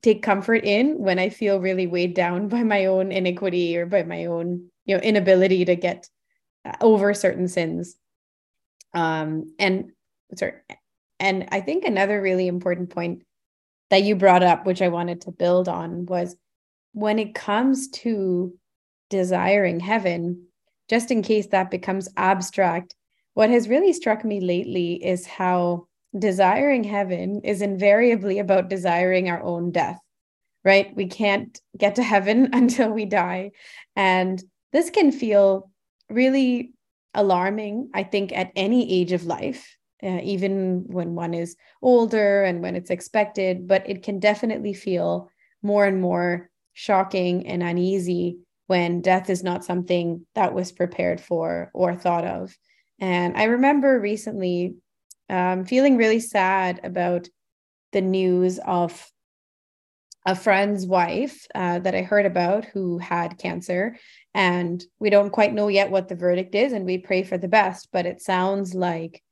take 0.02 0.22
comfort 0.22 0.64
in 0.64 1.00
when 1.00 1.18
i 1.18 1.28
feel 1.28 1.60
really 1.60 1.88
weighed 1.88 2.14
down 2.14 2.48
by 2.56 2.64
my 2.64 2.86
own 2.86 3.12
iniquity 3.12 3.76
or 3.78 3.86
by 3.88 4.04
my 4.04 4.26
own 4.26 4.70
you 4.86 4.96
know 4.96 5.02
inability 5.02 5.66
to 5.66 5.76
get 5.76 6.08
uh, 6.66 6.74
over 6.82 7.14
certain 7.14 7.48
sins. 7.48 7.98
Um 8.94 9.54
and 9.60 9.92
sorry 10.36 10.54
and 11.20 11.48
i 11.52 11.62
think 11.62 11.86
another 11.86 12.22
really 12.22 12.48
important 12.48 12.90
point 12.90 13.24
that 13.90 14.04
you 14.04 14.16
brought 14.16 14.44
up, 14.44 14.66
which 14.66 14.82
I 14.82 14.90
wanted 14.90 15.22
to 15.22 15.32
build 15.32 15.68
on, 15.68 16.06
was 16.06 16.36
when 16.94 17.20
it 17.20 17.36
comes 17.36 17.90
to 17.90 18.54
desiring 19.10 19.80
heaven, 19.80 20.48
just 20.90 21.12
in 21.12 21.22
case 21.22 21.48
that 21.48 21.72
becomes 21.72 22.10
abstract, 22.18 22.96
what 23.34 23.50
has 23.50 23.70
really 23.70 23.94
struck 23.94 24.26
me 24.26 24.42
lately 24.42 24.94
is 24.94 25.26
how 25.26 25.88
desiring 26.18 26.84
heaven 26.84 27.42
is 27.44 27.62
invariably 27.62 28.40
about 28.40 28.70
desiring 28.70 29.30
our 29.30 29.42
own 29.42 29.72
death, 29.72 30.00
right? 30.66 30.94
We 30.96 31.06
can't 31.06 31.60
get 31.78 31.96
to 31.96 32.04
heaven 32.04 32.50
until 32.54 32.90
we 32.90 33.06
die. 33.06 33.52
And 33.96 34.44
this 34.74 34.90
can 34.90 35.12
feel 35.12 35.70
really 36.10 36.74
alarming, 37.14 37.90
I 37.94 38.04
think, 38.04 38.36
at 38.36 38.52
any 38.56 39.02
age 39.02 39.12
of 39.12 39.26
life 39.26 39.77
uh, 40.04 40.20
even 40.24 40.84
when 40.88 41.16
one 41.16 41.34
is 41.34 41.56
older 41.82 42.44
and 42.44 42.62
when 42.62 42.76
it's 42.76 42.90
expected, 42.90 43.68
but 43.68 43.90
it 43.90 44.04
can 44.04 44.20
definitely 44.20 44.74
feel 44.74 45.30
more 45.62 45.86
and 45.86 46.02
more 46.02 46.50
shocking 46.74 47.48
and 47.48 47.64
uneasy 47.64 48.38
when 48.68 49.02
death 49.02 49.30
is 49.30 49.44
not 49.44 49.66
something 49.66 50.26
that 50.36 50.54
was 50.54 50.72
prepared 50.72 51.20
for 51.20 51.72
or 51.74 51.96
thought 51.96 52.26
of. 52.26 52.56
And 53.00 53.36
I 53.38 53.46
remember 53.46 54.00
recently 54.00 54.76
um, 55.30 55.66
feeling 55.66 55.98
really 55.98 56.20
sad 56.20 56.82
about 56.84 57.28
the 57.92 58.02
news 58.02 58.60
of 58.60 59.10
a 60.26 60.36
friend's 60.36 60.86
wife 60.86 61.48
uh, 61.56 61.80
that 61.80 61.96
I 61.96 62.02
heard 62.02 62.26
about 62.26 62.66
who 62.66 62.98
had 62.98 63.38
cancer. 63.38 63.98
And 64.34 64.84
we 65.00 65.10
don't 65.10 65.32
quite 65.32 65.54
know 65.54 65.70
yet 65.70 65.90
what 65.90 66.10
the 66.10 66.16
verdict 66.16 66.54
is, 66.54 66.74
and 66.74 66.86
we 66.86 66.98
pray 66.98 67.24
for 67.24 67.38
the 67.38 67.48
best, 67.48 67.88
but 67.94 68.06
it 68.06 68.22
sounds 68.22 68.76
like 68.76 69.24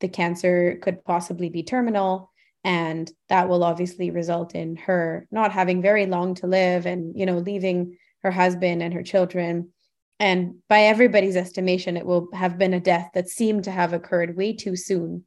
the 0.00 0.08
cancer 0.08 0.78
could 0.82 1.04
possibly 1.04 1.48
be 1.48 1.62
terminal 1.62 2.30
and 2.64 3.10
that 3.28 3.48
will 3.48 3.62
obviously 3.62 4.10
result 4.10 4.54
in 4.54 4.74
her 4.76 5.28
not 5.30 5.52
having 5.52 5.82
very 5.82 6.06
long 6.06 6.34
to 6.34 6.46
live 6.46 6.86
and 6.86 7.16
you 7.18 7.26
know 7.26 7.38
leaving 7.38 7.96
her 8.22 8.30
husband 8.30 8.82
and 8.82 8.94
her 8.94 9.02
children. 9.02 9.70
And 10.18 10.56
by 10.68 10.84
everybody's 10.84 11.36
estimation 11.36 11.96
it 11.96 12.06
will 12.06 12.28
have 12.32 12.58
been 12.58 12.72
a 12.72 12.80
death 12.80 13.10
that 13.14 13.28
seemed 13.28 13.64
to 13.64 13.70
have 13.70 13.92
occurred 13.92 14.36
way 14.36 14.54
too 14.54 14.76
soon. 14.76 15.24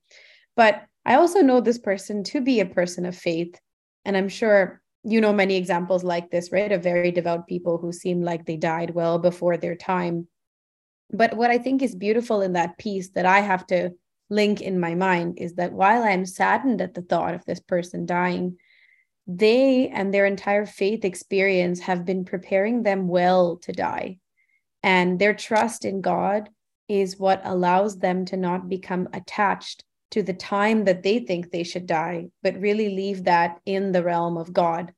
But 0.56 0.84
i 1.06 1.16
also 1.16 1.42
know 1.42 1.62
this 1.62 1.78
person 1.78 2.24
to 2.24 2.42
be 2.42 2.60
a 2.60 2.66
person 2.66 3.06
of 3.06 3.16
faith 3.16 3.58
and 4.04 4.18
i'm 4.18 4.28
sure 4.28 4.82
you 5.04 5.22
know 5.22 5.32
many 5.32 5.56
examples 5.56 6.04
like 6.04 6.30
this 6.30 6.52
right? 6.52 6.72
Of 6.72 6.84
very 6.84 7.12
devout 7.12 7.48
people 7.48 7.78
who 7.78 7.94
seem 7.94 8.24
like 8.24 8.46
they 8.46 8.58
died 8.58 8.90
well 8.90 9.20
before 9.20 9.56
their 9.56 9.76
time. 9.76 10.28
But 11.12 11.38
what 11.38 11.52
i 11.52 11.60
think 11.60 11.82
is 11.82 11.96
beautiful 11.96 12.42
in 12.42 12.54
that 12.54 12.78
piece 12.78 13.10
that 13.12 13.26
i 13.26 13.40
have 13.40 13.66
to 13.68 13.92
link 14.30 14.62
in 14.62 14.80
my 14.80 14.96
mind 14.96 15.38
is 15.38 15.56
that 15.56 15.74
while 15.74 16.04
I'm 16.04 16.26
saddened 16.26 16.82
at 16.82 16.94
the 16.94 17.02
thought 17.02 17.34
of 17.34 17.46
this 17.46 17.60
person 17.60 18.06
dying, 18.06 18.58
they 19.26 19.90
and 19.90 20.14
their 20.14 20.26
entire 20.26 20.66
faith 20.66 21.04
experience 21.04 21.82
have 21.82 22.06
been 22.06 22.26
preparing 22.26 22.84
them 22.84 23.08
well 23.08 23.58
to 23.58 23.72
die. 23.72 24.20
And 24.84 25.20
their 25.20 25.34
trust 25.34 25.86
in 25.86 26.02
God 26.02 26.50
is 26.88 27.20
what 27.20 27.42
allows 27.44 27.98
them 27.98 28.26
to 28.26 28.38
not 28.38 28.70
become 28.70 29.10
attached 29.14 29.84
to 30.12 30.24
the 30.24 30.34
time 30.34 30.86
that 30.86 31.04
they 31.04 31.20
think 31.20 31.52
they 31.52 31.64
should 31.64 31.86
die, 31.86 32.30
but 32.42 32.60
really 32.60 32.90
leave 32.90 33.26
that 33.26 33.60
in 33.66 33.92
the 33.92 34.04
realm 34.04 34.38
of 34.38 34.54
God. 34.54 34.94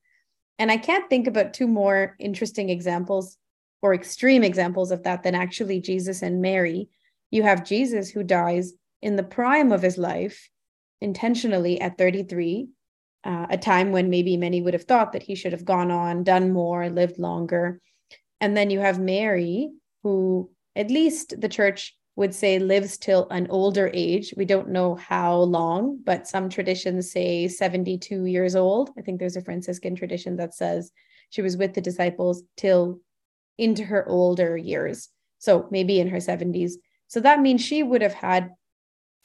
And 0.58 0.70
I 0.70 0.76
can't 0.76 1.10
think 1.10 1.26
about 1.26 1.54
two 1.54 1.66
more 1.66 2.14
interesting 2.20 2.70
examples 2.70 3.36
or 3.82 3.94
extreme 3.94 4.44
examples 4.44 4.92
of 4.92 5.02
that 5.04 5.22
than 5.22 5.34
actually 5.34 5.80
Jesus 5.80 6.22
and 6.22 6.40
Mary. 6.40 6.88
You 7.30 7.42
have 7.42 7.64
Jesus 7.64 8.10
who 8.10 8.22
dies 8.22 8.74
in 9.02 9.16
the 9.16 9.22
prime 9.22 9.72
of 9.72 9.82
his 9.82 9.98
life, 9.98 10.50
intentionally 11.00 11.80
at 11.80 11.98
33, 11.98 12.68
uh, 13.24 13.46
a 13.50 13.58
time 13.58 13.92
when 13.92 14.10
maybe 14.10 14.36
many 14.36 14.62
would 14.62 14.74
have 14.74 14.84
thought 14.84 15.12
that 15.12 15.22
he 15.22 15.34
should 15.34 15.52
have 15.52 15.64
gone 15.64 15.90
on, 15.90 16.24
done 16.24 16.52
more, 16.52 16.88
lived 16.88 17.18
longer. 17.18 17.80
And 18.40 18.56
then 18.56 18.70
you 18.70 18.80
have 18.80 18.98
Mary, 18.98 19.70
who 20.02 20.50
at 20.74 20.90
least 20.90 21.40
the 21.40 21.48
church 21.48 21.96
would 22.16 22.34
say 22.34 22.58
lives 22.58 22.98
till 22.98 23.28
an 23.30 23.46
older 23.50 23.90
age. 23.92 24.34
We 24.36 24.44
don't 24.44 24.70
know 24.70 24.94
how 24.94 25.36
long, 25.36 26.00
but 26.04 26.28
some 26.28 26.48
traditions 26.48 27.10
say 27.10 27.48
72 27.48 28.24
years 28.24 28.56
old. 28.56 28.90
I 28.98 29.02
think 29.02 29.18
there's 29.18 29.36
a 29.36 29.42
Franciscan 29.42 29.94
tradition 29.94 30.36
that 30.36 30.54
says 30.54 30.92
she 31.30 31.42
was 31.42 31.56
with 31.56 31.74
the 31.74 31.80
disciples 31.80 32.42
till 32.56 33.00
into 33.58 33.84
her 33.84 34.08
older 34.08 34.56
years. 34.56 35.08
So 35.38 35.68
maybe 35.70 36.00
in 36.00 36.08
her 36.08 36.18
70s. 36.18 36.72
So 37.08 37.20
that 37.20 37.40
means 37.40 37.60
she 37.60 37.82
would 37.82 38.02
have 38.02 38.14
had 38.14 38.50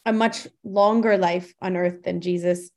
a 0.05 0.13
much 0.13 0.47
longer 0.63 1.17
life 1.17 1.53
on 1.62 1.75
earth 1.75 2.03
than 2.03 2.21
Jesus. 2.21 2.69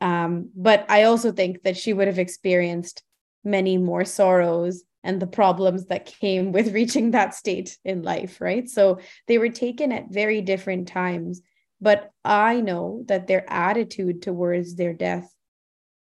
Um, 0.00 0.50
but 0.54 0.86
I 0.88 1.04
also 1.04 1.32
think 1.32 1.62
that 1.62 1.76
she 1.76 1.92
would 1.92 2.06
have 2.06 2.18
experienced 2.18 3.02
many 3.44 3.78
more 3.78 4.04
sorrows 4.04 4.84
and 5.02 5.20
the 5.20 5.26
problems 5.26 5.86
that 5.86 6.06
came 6.06 6.52
with 6.52 6.74
reaching 6.74 7.12
that 7.12 7.34
state 7.34 7.78
in 7.84 8.02
life, 8.02 8.40
right? 8.40 8.68
So 8.68 9.00
they 9.26 9.38
were 9.38 9.48
taken 9.48 9.92
at 9.92 10.10
very 10.10 10.40
different 10.40 10.88
times. 10.88 11.42
But 11.80 12.10
I 12.24 12.60
know 12.60 13.04
that 13.06 13.26
their 13.26 13.44
attitude 13.48 14.22
towards 14.22 14.74
their 14.74 14.92
death 14.92 15.32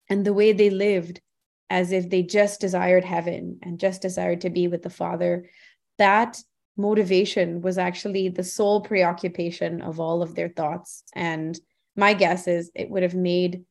and 0.10 0.26
the 0.26 0.34
way 0.34 0.54
they 0.54 0.70
lived 0.70 1.22
as 1.70 1.92
if 1.92 2.10
they 2.10 2.24
just 2.24 2.60
desired 2.60 3.06
heaven 3.06 3.60
and 3.62 3.80
just 3.80 4.02
desired 4.02 4.42
to 4.42 4.50
be 4.50 4.68
with 4.68 4.82
the 4.82 4.90
Father, 4.90 5.50
that 5.98 6.38
motivation 6.78 7.62
was 7.62 7.78
actually 7.78 8.30
the 8.30 8.44
sole 8.44 8.82
preoccupation 8.82 9.82
of 9.82 10.00
all 10.00 10.22
of 10.22 10.36
their 10.36 10.50
thoughts. 10.50 11.04
And 11.14 11.60
my 11.96 12.14
guess 12.14 12.48
is 12.48 12.72
it 12.74 12.90
would 12.90 13.04
have 13.04 13.16
made 13.16 13.64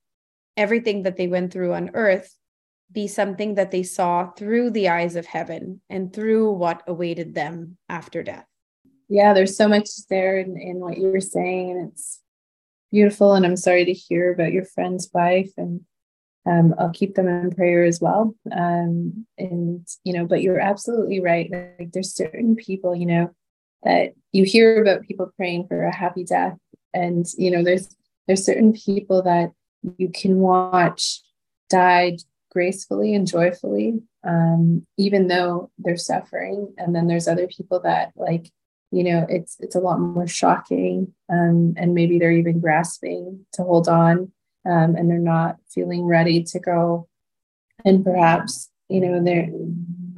everything 0.57 1.03
that 1.05 1.17
they 1.17 1.29
went 1.29 1.53
through 1.53 1.73
on 1.73 1.91
earth 1.95 2.35
be 2.93 3.07
something 3.07 3.55
that 3.55 3.71
they 3.71 3.83
saw 3.83 4.31
through 4.33 4.71
the 4.71 4.89
eyes 4.89 5.17
of 5.17 5.27
heaven 5.27 5.81
and 5.89 6.13
through 6.13 6.51
what 6.53 6.83
awaited 6.87 7.35
them 7.35 7.77
after 7.89 8.23
death. 8.23 8.47
Yeah, 9.09 9.33
there's 9.33 9.57
so 9.57 9.69
much 9.69 9.89
there 10.09 10.39
in, 10.39 10.57
in 10.57 10.79
what 10.79 10.99
you 10.99 11.09
were 11.09 11.21
saying, 11.21 11.71
and 11.71 11.93
it's 11.93 12.21
beautiful. 12.91 13.35
And 13.35 13.45
I'm 13.45 13.57
sorry 13.57 13.85
to 13.85 13.93
hear 13.93 14.33
about 14.33 14.53
your 14.53 14.65
friend's 14.65 15.09
wife 15.13 15.51
and 15.57 15.83
um, 16.47 16.75
I'll 16.79 16.91
keep 16.91 17.15
them 17.15 17.29
in 17.29 17.51
prayer 17.51 17.85
as 17.85 18.01
well. 18.01 18.35
Um, 18.51 19.27
and, 19.39 19.87
you 20.05 20.13
know, 20.13 20.27
but 20.27 20.43
you're 20.43 20.61
absolutely 20.61 21.21
right. 21.21 21.51
Like 21.51 21.93
there's 21.93 22.15
certain 22.15 22.57
people, 22.57 22.95
you 22.97 23.07
know, 23.07 23.31
that 23.83 24.15
you 24.33 24.45
hear 24.45 24.81
about 24.81 25.03
people 25.03 25.33
praying 25.37 25.67
for 25.69 25.85
a 25.85 25.95
happy 25.95 26.25
death. 26.25 26.57
And, 26.95 27.27
you 27.37 27.51
know, 27.51 27.63
there's, 27.63 27.95
there's 28.27 28.45
certain 28.45 28.73
people 28.73 29.23
that 29.23 29.51
you 29.97 30.09
can 30.09 30.39
watch 30.39 31.21
died 31.69 32.21
gracefully 32.51 33.15
and 33.15 33.27
joyfully. 33.27 34.01
um, 34.27 34.87
even 34.97 35.29
though 35.29 35.71
they're 35.79 35.97
suffering. 35.97 36.73
And 36.77 36.95
then 36.95 37.07
there's 37.07 37.29
other 37.29 37.47
people 37.47 37.81
that 37.81 38.13
like, 38.17 38.51
you 38.93 39.05
know, 39.05 39.25
it's 39.29 39.57
it's 39.61 39.77
a 39.77 39.81
lot 39.81 40.01
more 40.01 40.27
shocking, 40.27 41.15
um, 41.29 41.75
and 41.77 41.95
maybe 41.95 42.19
they're 42.19 42.33
even 42.33 42.59
grasping 42.59 43.47
to 43.53 43.63
hold 43.63 43.89
on, 43.89 44.33
um, 44.67 44.95
and 44.97 45.11
they're 45.11 45.19
not 45.19 45.57
feeling 45.69 46.05
ready 46.05 46.43
to 46.45 46.59
go. 46.59 47.09
And 47.85 48.05
perhaps, 48.05 48.71
you 48.89 49.01
know, 49.01 49.23
they're. 49.23 49.49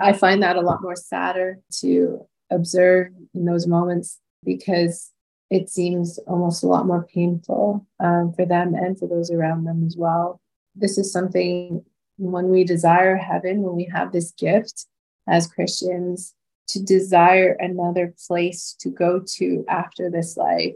I 0.01 0.13
find 0.13 0.43
that 0.43 0.57
a 0.57 0.61
lot 0.61 0.83
more 0.83 0.97
sadder 0.97 1.59
to 1.81 2.27
observe 2.51 3.13
in 3.35 3.45
those 3.45 3.67
moments 3.67 4.19
because 4.45 5.13
it 5.51 5.69
seems 5.69 6.19
almost 6.27 6.65
a 6.65 6.67
lot 6.67 6.87
more 6.87 7.07
painful 7.15 7.87
um, 8.01 8.33
for 8.35 8.47
them 8.47 8.75
and 8.75 8.99
for 8.99 9.07
those 9.07 9.31
around 9.31 9.65
them 9.65 9.85
as 9.87 9.97
well. 9.97 10.41
This 10.75 10.97
is 10.97 11.13
something 11.13 11.85
when 12.17 12.49
we 12.49 12.65
desire 12.65 13.17
heaven, 13.17 13.63
when 13.63 13.77
we 13.77 13.85
have 13.93 14.13
this 14.13 14.33
gift 14.33 14.87
as 15.29 15.47
Christians 15.47 16.35
to 16.69 16.83
desire 16.83 17.57
another 17.61 18.15
place 18.27 18.75
to 18.81 18.89
go 18.89 19.23
to 19.37 19.65
after 19.69 20.11
this 20.11 20.37
life, 20.37 20.75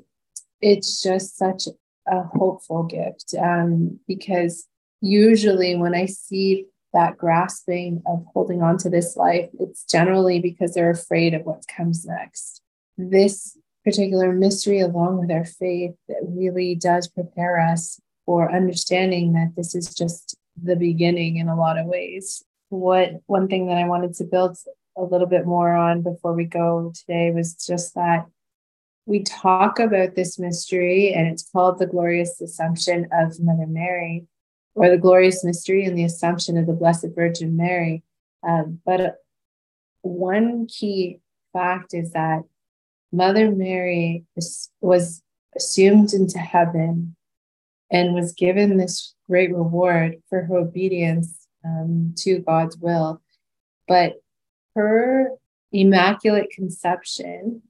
it's 0.60 1.02
just 1.02 1.36
such 1.36 1.68
a 2.06 2.22
hopeful 2.22 2.84
gift 2.84 3.34
um, 3.40 3.98
because 4.06 4.66
usually 5.00 5.76
when 5.76 5.94
I 5.94 6.06
see 6.06 6.66
that 6.92 7.18
grasping 7.18 8.02
of 8.06 8.24
holding 8.32 8.62
on 8.62 8.78
to 8.78 8.90
this 8.90 9.16
life, 9.16 9.50
it's 9.60 9.84
generally 9.84 10.40
because 10.40 10.74
they're 10.74 10.90
afraid 10.90 11.34
of 11.34 11.42
what 11.42 11.66
comes 11.68 12.06
next. 12.06 12.62
This 12.96 13.58
particular 13.84 14.32
mystery, 14.32 14.80
along 14.80 15.18
with 15.18 15.30
our 15.30 15.44
faith, 15.44 15.94
that 16.08 16.22
really 16.22 16.74
does 16.74 17.06
prepare 17.06 17.60
us 17.60 18.00
for 18.24 18.52
understanding 18.52 19.34
that 19.34 19.52
this 19.56 19.74
is 19.74 19.94
just 19.94 20.36
the 20.60 20.76
beginning 20.76 21.36
in 21.36 21.48
a 21.48 21.56
lot 21.56 21.78
of 21.78 21.86
ways. 21.86 22.42
What 22.70 23.10
one 23.26 23.46
thing 23.46 23.66
that 23.68 23.76
I 23.76 23.86
wanted 23.86 24.14
to 24.14 24.24
build 24.24 24.56
a 24.96 25.02
little 25.02 25.26
bit 25.26 25.46
more 25.46 25.72
on 25.74 26.02
before 26.02 26.32
we 26.32 26.44
go 26.44 26.92
today 26.94 27.30
was 27.30 27.54
just 27.54 27.94
that 27.94 28.26
we 29.06 29.22
talk 29.22 29.78
about 29.78 30.16
this 30.16 30.38
mystery 30.38 31.14
and 31.14 31.28
it's 31.28 31.48
called 31.50 31.78
the 31.78 31.86
glorious 31.86 32.40
assumption 32.40 33.08
of 33.12 33.40
Mother 33.40 33.66
Mary 33.66 34.26
or 34.74 34.90
the 34.90 34.98
glorious 34.98 35.44
mystery 35.44 35.84
and 35.84 35.96
the 35.96 36.04
assumption 36.04 36.58
of 36.58 36.66
the 36.66 36.72
Blessed 36.72 37.06
Virgin 37.14 37.56
Mary. 37.56 38.02
Um, 38.46 38.80
but 38.84 39.16
one 40.02 40.66
key 40.66 41.20
fact 41.52 41.94
is 41.94 42.10
that 42.10 42.42
Mother 43.12 43.50
Mary 43.50 44.24
was 44.80 45.22
assumed 45.56 46.12
into 46.12 46.38
heaven 46.38 47.16
and 47.90 48.14
was 48.14 48.32
given 48.32 48.76
this 48.76 49.14
great 49.28 49.54
reward 49.54 50.16
for 50.28 50.42
her 50.42 50.56
obedience 50.56 51.46
um, 51.64 52.12
to 52.18 52.40
God's 52.40 52.76
will. 52.76 53.22
But 53.86 54.14
her 54.74 55.30
immaculate 55.72 56.50
conception, 56.50 57.62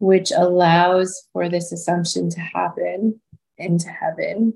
which 0.00 0.32
allows 0.34 1.28
for 1.32 1.48
this 1.48 1.70
assumption 1.70 2.28
to 2.30 2.40
happen 2.40 3.20
into 3.58 3.88
heaven, 3.90 4.54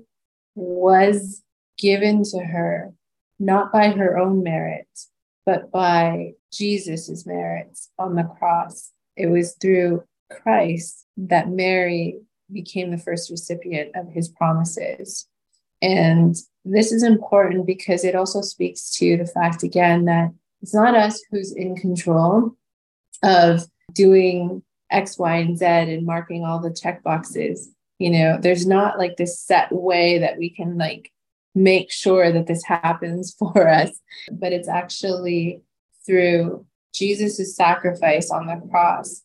was 0.55 1.43
given 1.77 2.23
to 2.23 2.39
her 2.39 2.93
not 3.39 3.71
by 3.71 3.89
her 3.89 4.17
own 4.17 4.43
merit, 4.43 4.87
but 5.45 5.71
by 5.71 6.31
Jesus's 6.51 7.25
merits 7.25 7.89
on 7.99 8.15
the 8.15 8.23
cross. 8.23 8.91
It 9.15 9.27
was 9.27 9.55
through 9.61 10.03
Christ 10.31 11.05
that 11.17 11.49
Mary 11.49 12.19
became 12.51 12.91
the 12.91 12.97
first 12.97 13.29
recipient 13.29 13.95
of 13.95 14.11
his 14.11 14.29
promises. 14.29 15.27
And 15.81 16.35
this 16.63 16.91
is 16.91 17.03
important 17.03 17.67
because 17.67 18.03
it 18.03 18.15
also 18.15 18.41
speaks 18.41 18.89
to 18.97 19.17
the 19.17 19.25
fact, 19.25 19.61
again, 19.63 20.05
that 20.05 20.31
it's 20.61 20.73
not 20.73 20.95
us 20.95 21.21
who's 21.29 21.51
in 21.51 21.75
control 21.75 22.55
of 23.21 23.61
doing 23.93 24.63
X, 24.91 25.17
Y, 25.17 25.37
and 25.37 25.57
Z 25.57 25.65
and 25.65 26.05
marking 26.05 26.43
all 26.43 26.59
the 26.59 26.73
check 26.73 27.03
boxes. 27.03 27.69
You 27.99 28.11
know, 28.11 28.37
there's 28.39 28.67
not 28.67 28.97
like 28.97 29.17
this 29.17 29.39
set 29.39 29.71
way 29.71 30.19
that 30.19 30.37
we 30.37 30.49
can 30.49 30.77
like 30.77 31.11
make 31.53 31.91
sure 31.91 32.31
that 32.31 32.47
this 32.47 32.63
happens 32.63 33.35
for 33.39 33.67
us, 33.67 33.99
but 34.31 34.53
it's 34.53 34.67
actually 34.67 35.61
through 36.05 36.65
Jesus' 36.93 37.55
sacrifice 37.55 38.29
on 38.31 38.47
the 38.47 38.61
cross 38.69 39.23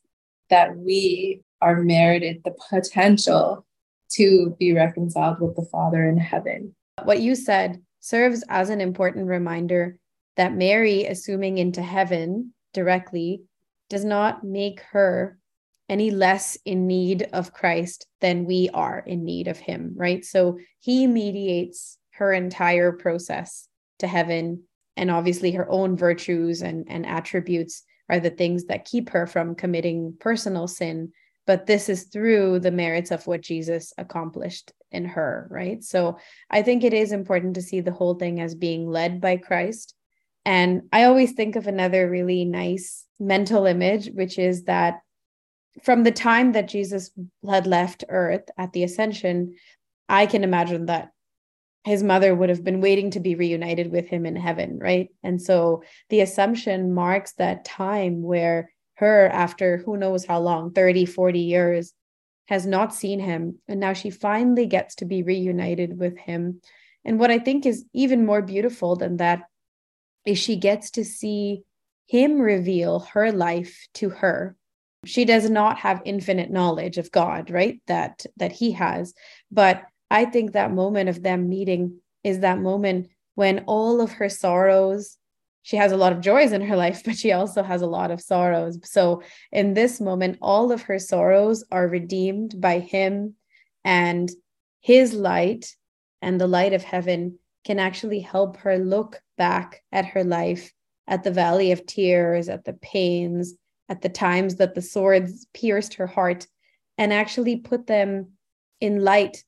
that 0.48 0.76
we 0.76 1.42
are 1.60 1.82
merited 1.82 2.42
the 2.44 2.54
potential 2.70 3.66
to 4.10 4.56
be 4.58 4.72
reconciled 4.72 5.40
with 5.40 5.54
the 5.54 5.68
Father 5.70 6.08
in 6.08 6.16
heaven. 6.16 6.74
What 7.04 7.20
you 7.20 7.34
said 7.34 7.80
serves 8.00 8.42
as 8.48 8.70
an 8.70 8.80
important 8.80 9.28
reminder 9.28 9.96
that 10.36 10.54
Mary 10.54 11.04
assuming 11.04 11.58
into 11.58 11.82
heaven 11.82 12.52
directly 12.72 13.42
does 13.88 14.04
not 14.04 14.42
make 14.42 14.80
her 14.92 15.38
any 15.90 16.10
less 16.10 16.56
in 16.64 16.86
need 16.86 17.28
of 17.34 17.52
Christ 17.52 18.06
than 18.22 18.46
we 18.46 18.70
are 18.72 19.00
in 19.06 19.24
need 19.24 19.48
of 19.48 19.58
him, 19.58 19.92
right? 19.94 20.24
So 20.24 20.58
he 20.78 21.06
mediates 21.06 21.98
her 22.12 22.32
entire 22.32 22.92
process 22.92 23.68
to 23.98 24.06
heaven 24.06 24.62
and 24.96 25.10
obviously 25.10 25.50
her 25.52 25.68
own 25.70 25.96
virtues 25.96 26.62
and, 26.62 26.86
and 26.88 27.04
attributes 27.04 27.82
are 28.08 28.20
the 28.20 28.30
things 28.30 28.64
that 28.66 28.86
keep 28.86 29.10
her 29.10 29.26
from 29.26 29.54
committing 29.54 30.16
personal 30.18 30.66
sin 30.66 31.12
but 31.50 31.66
this 31.66 31.88
is 31.88 32.04
through 32.04 32.60
the 32.60 32.70
merits 32.70 33.10
of 33.10 33.26
what 33.26 33.40
Jesus 33.40 33.92
accomplished 33.98 34.72
in 34.92 35.04
her, 35.04 35.48
right? 35.50 35.82
So 35.82 36.18
I 36.48 36.62
think 36.62 36.84
it 36.84 36.94
is 36.94 37.10
important 37.10 37.54
to 37.54 37.62
see 37.62 37.80
the 37.80 37.90
whole 37.90 38.14
thing 38.14 38.40
as 38.40 38.54
being 38.54 38.88
led 38.88 39.20
by 39.20 39.36
Christ. 39.36 39.94
And 40.44 40.82
I 40.92 41.04
always 41.04 41.32
think 41.32 41.56
of 41.56 41.66
another 41.66 42.08
really 42.08 42.44
nice 42.44 43.04
mental 43.18 43.66
image, 43.66 44.10
which 44.14 44.38
is 44.38 44.64
that 44.64 45.00
from 45.82 46.02
the 46.02 46.12
time 46.12 46.52
that 46.52 46.68
Jesus 46.68 47.10
had 47.48 47.66
left 47.66 48.04
earth 48.08 48.48
at 48.58 48.72
the 48.72 48.84
ascension, 48.84 49.56
I 50.08 50.26
can 50.26 50.44
imagine 50.44 50.86
that 50.86 51.10
his 51.84 52.02
mother 52.02 52.34
would 52.34 52.48
have 52.48 52.64
been 52.64 52.80
waiting 52.80 53.10
to 53.12 53.20
be 53.20 53.34
reunited 53.34 53.90
with 53.90 54.06
him 54.08 54.26
in 54.26 54.36
heaven, 54.36 54.78
right? 54.78 55.08
And 55.22 55.40
so 55.40 55.82
the 56.10 56.20
assumption 56.20 56.92
marks 56.92 57.32
that 57.34 57.64
time 57.64 58.22
where 58.22 58.72
her 58.94 59.28
after 59.28 59.78
who 59.78 59.96
knows 59.96 60.26
how 60.26 60.40
long 60.40 60.72
30 60.72 61.06
40 61.06 61.40
years 61.40 61.94
has 62.48 62.66
not 62.66 62.94
seen 62.94 63.18
him. 63.18 63.58
And 63.66 63.80
now 63.80 63.94
she 63.94 64.10
finally 64.10 64.66
gets 64.66 64.96
to 64.96 65.06
be 65.06 65.22
reunited 65.22 65.98
with 65.98 66.18
him. 66.18 66.60
And 67.04 67.18
what 67.18 67.30
i 67.30 67.38
think 67.38 67.64
is 67.64 67.86
even 67.94 68.26
more 68.26 68.42
beautiful 68.42 68.96
than 68.96 69.16
that 69.16 69.44
is 70.26 70.38
she 70.38 70.56
gets 70.56 70.90
to 70.92 71.04
see 71.04 71.62
him 72.06 72.40
reveal 72.40 73.00
her 73.14 73.32
life 73.32 73.88
to 73.94 74.10
her 74.10 74.56
she 75.04 75.24
does 75.24 75.48
not 75.48 75.78
have 75.78 76.02
infinite 76.04 76.50
knowledge 76.50 76.98
of 76.98 77.10
god 77.10 77.50
right 77.50 77.80
that 77.86 78.24
that 78.36 78.52
he 78.52 78.72
has 78.72 79.14
but 79.50 79.82
i 80.10 80.24
think 80.24 80.52
that 80.52 80.72
moment 80.72 81.08
of 81.08 81.22
them 81.22 81.48
meeting 81.48 81.98
is 82.22 82.40
that 82.40 82.60
moment 82.60 83.08
when 83.34 83.60
all 83.66 84.00
of 84.00 84.12
her 84.12 84.28
sorrows 84.28 85.16
she 85.62 85.76
has 85.76 85.92
a 85.92 85.96
lot 85.96 86.12
of 86.12 86.20
joys 86.20 86.52
in 86.52 86.62
her 86.62 86.76
life, 86.76 87.02
but 87.04 87.16
she 87.16 87.32
also 87.32 87.62
has 87.62 87.82
a 87.82 87.86
lot 87.86 88.10
of 88.10 88.20
sorrows. 88.20 88.78
So, 88.84 89.22
in 89.52 89.74
this 89.74 90.00
moment, 90.00 90.38
all 90.40 90.72
of 90.72 90.82
her 90.82 90.98
sorrows 90.98 91.64
are 91.70 91.86
redeemed 91.86 92.60
by 92.60 92.78
him, 92.78 93.34
and 93.84 94.30
his 94.80 95.12
light 95.12 95.76
and 96.22 96.40
the 96.40 96.46
light 96.46 96.72
of 96.72 96.82
heaven 96.82 97.38
can 97.64 97.78
actually 97.78 98.20
help 98.20 98.56
her 98.58 98.78
look 98.78 99.20
back 99.36 99.82
at 99.92 100.06
her 100.06 100.24
life, 100.24 100.72
at 101.06 101.24
the 101.24 101.30
valley 101.30 101.72
of 101.72 101.86
tears, 101.86 102.48
at 102.48 102.64
the 102.64 102.72
pains, 102.72 103.54
at 103.90 104.00
the 104.00 104.08
times 104.08 104.56
that 104.56 104.74
the 104.74 104.80
swords 104.80 105.46
pierced 105.52 105.94
her 105.94 106.06
heart, 106.06 106.46
and 106.96 107.12
actually 107.12 107.56
put 107.56 107.86
them 107.86 108.28
in 108.80 109.04
light 109.04 109.44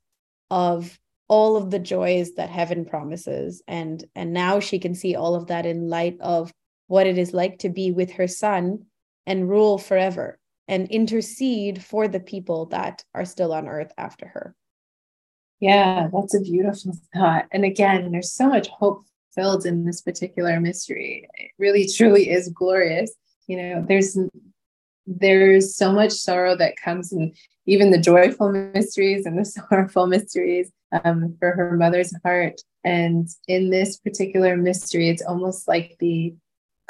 of 0.51 0.99
all 1.29 1.57
of 1.57 1.71
the 1.71 1.79
joys 1.79 2.35
that 2.35 2.51
heaven 2.51 2.85
promises. 2.85 3.63
And 3.67 4.05
and 4.15 4.35
now 4.35 4.61
she 4.61 4.79
can 4.79 4.95
see 4.95 5.15
all 5.15 5.35
of 5.35 5.47
that 5.47 5.65
in 5.65 5.89
light 5.89 6.19
of 6.21 6.53
what 6.89 7.07
it 7.07 7.17
is 7.17 7.33
like 7.33 7.61
to 7.61 7.71
be 7.71 7.91
with 7.91 8.11
her 8.13 8.29
son 8.29 8.85
and 9.27 9.49
rule 9.49 9.79
forever 9.79 10.39
and 10.69 10.91
intercede 10.91 11.83
for 11.83 12.09
the 12.09 12.21
people 12.21 12.67
that 12.67 13.05
are 13.15 13.25
still 13.25 13.53
on 13.55 13.67
earth 13.67 13.93
after 13.97 14.27
her. 14.29 14.55
Yeah 15.61 16.09
that's 16.13 16.35
a 16.35 16.41
beautiful 16.41 16.93
thought. 17.15 17.47
And 17.53 17.65
again 17.65 18.11
there's 18.13 18.33
so 18.33 18.49
much 18.49 18.69
hope 18.69 19.05
filled 19.35 19.65
in 19.65 19.87
this 19.87 20.03
particular 20.03 20.61
mystery. 20.61 21.27
It 21.39 21.53
really 21.59 21.89
truly 21.89 22.29
is 22.29 22.51
glorious 22.51 23.11
you 23.47 23.57
know 23.57 23.85
there's 23.89 24.19
there's 25.07 25.75
so 25.75 25.93
much 25.93 26.13
sorrow 26.13 26.57
that 26.57 26.77
comes 26.77 27.13
in 27.13 27.33
even 27.67 27.91
the 27.91 27.99
joyful 27.99 28.51
mysteries 28.51 29.27
and 29.27 29.39
the 29.39 29.45
sorrowful 29.71 30.07
mysteries 30.07 30.71
um, 31.05 31.37
for 31.39 31.53
her 31.53 31.77
mother's 31.77 32.13
heart. 32.25 32.61
And 32.85 33.29
in 33.47 33.71
this 33.71 33.99
particular 33.99 34.57
mystery, 34.57 35.09
it's 35.09 35.23
almost 35.23 35.69
like 35.69 35.97
the 36.01 36.35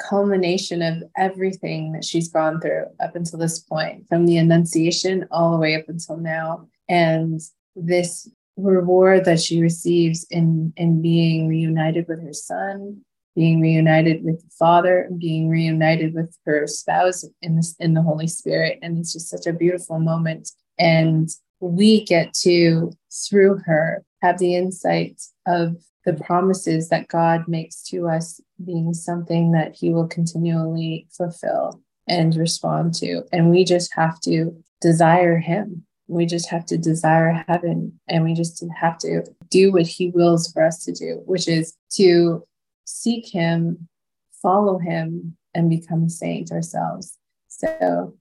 culmination 0.01 0.81
of 0.81 1.03
everything 1.15 1.93
that 1.93 2.03
she's 2.03 2.27
gone 2.27 2.59
through 2.59 2.85
up 2.99 3.15
until 3.15 3.39
this 3.39 3.59
point, 3.59 4.07
from 4.07 4.25
the 4.25 4.37
Annunciation 4.37 5.27
all 5.31 5.51
the 5.51 5.59
way 5.59 5.75
up 5.75 5.87
until 5.87 6.17
now. 6.17 6.67
And 6.89 7.39
this 7.75 8.29
reward 8.57 9.25
that 9.25 9.41
she 9.41 9.61
receives 9.61 10.25
in 10.29 10.73
in 10.77 11.01
being 11.01 11.47
reunited 11.47 12.07
with 12.07 12.21
her 12.21 12.33
son 12.33 13.03
being 13.35 13.61
reunited 13.61 14.23
with 14.23 14.41
the 14.41 14.49
Father, 14.57 15.09
being 15.17 15.49
reunited 15.49 16.13
with 16.13 16.37
her 16.45 16.67
spouse 16.67 17.25
in 17.41 17.55
this 17.55 17.75
in 17.79 17.93
the 17.93 18.01
Holy 18.01 18.27
Spirit. 18.27 18.79
And 18.81 18.97
it's 18.97 19.13
just 19.13 19.29
such 19.29 19.47
a 19.47 19.53
beautiful 19.53 19.99
moment. 19.99 20.51
And 20.77 21.29
we 21.59 22.03
get 22.05 22.33
to, 22.33 22.91
through 23.29 23.59
her, 23.65 24.03
have 24.21 24.37
the 24.37 24.55
insight 24.55 25.21
of 25.47 25.77
the 26.05 26.13
promises 26.13 26.89
that 26.89 27.07
God 27.07 27.47
makes 27.47 27.81
to 27.83 28.07
us 28.07 28.41
being 28.63 28.93
something 28.93 29.51
that 29.51 29.75
He 29.75 29.91
will 29.93 30.07
continually 30.07 31.07
fulfill 31.15 31.81
and 32.07 32.35
respond 32.35 32.93
to. 32.95 33.23
And 33.31 33.49
we 33.49 33.63
just 33.63 33.93
have 33.93 34.19
to 34.21 34.55
desire 34.81 35.37
Him. 35.37 35.85
We 36.07 36.25
just 36.25 36.49
have 36.49 36.65
to 36.67 36.77
desire 36.77 37.43
heaven 37.47 37.99
and 38.09 38.23
we 38.25 38.33
just 38.33 38.63
have 38.75 38.97
to 38.99 39.23
do 39.49 39.71
what 39.71 39.87
He 39.87 40.09
wills 40.09 40.51
for 40.51 40.63
us 40.63 40.83
to 40.85 40.91
do, 40.91 41.21
which 41.25 41.47
is 41.47 41.73
to 41.93 42.45
seek 42.85 43.27
Him, 43.27 43.87
follow 44.41 44.77
Him, 44.77 45.37
and 45.53 45.69
become 45.69 46.09
saints 46.09 46.51
ourselves. 46.51 47.17
So 47.47 48.15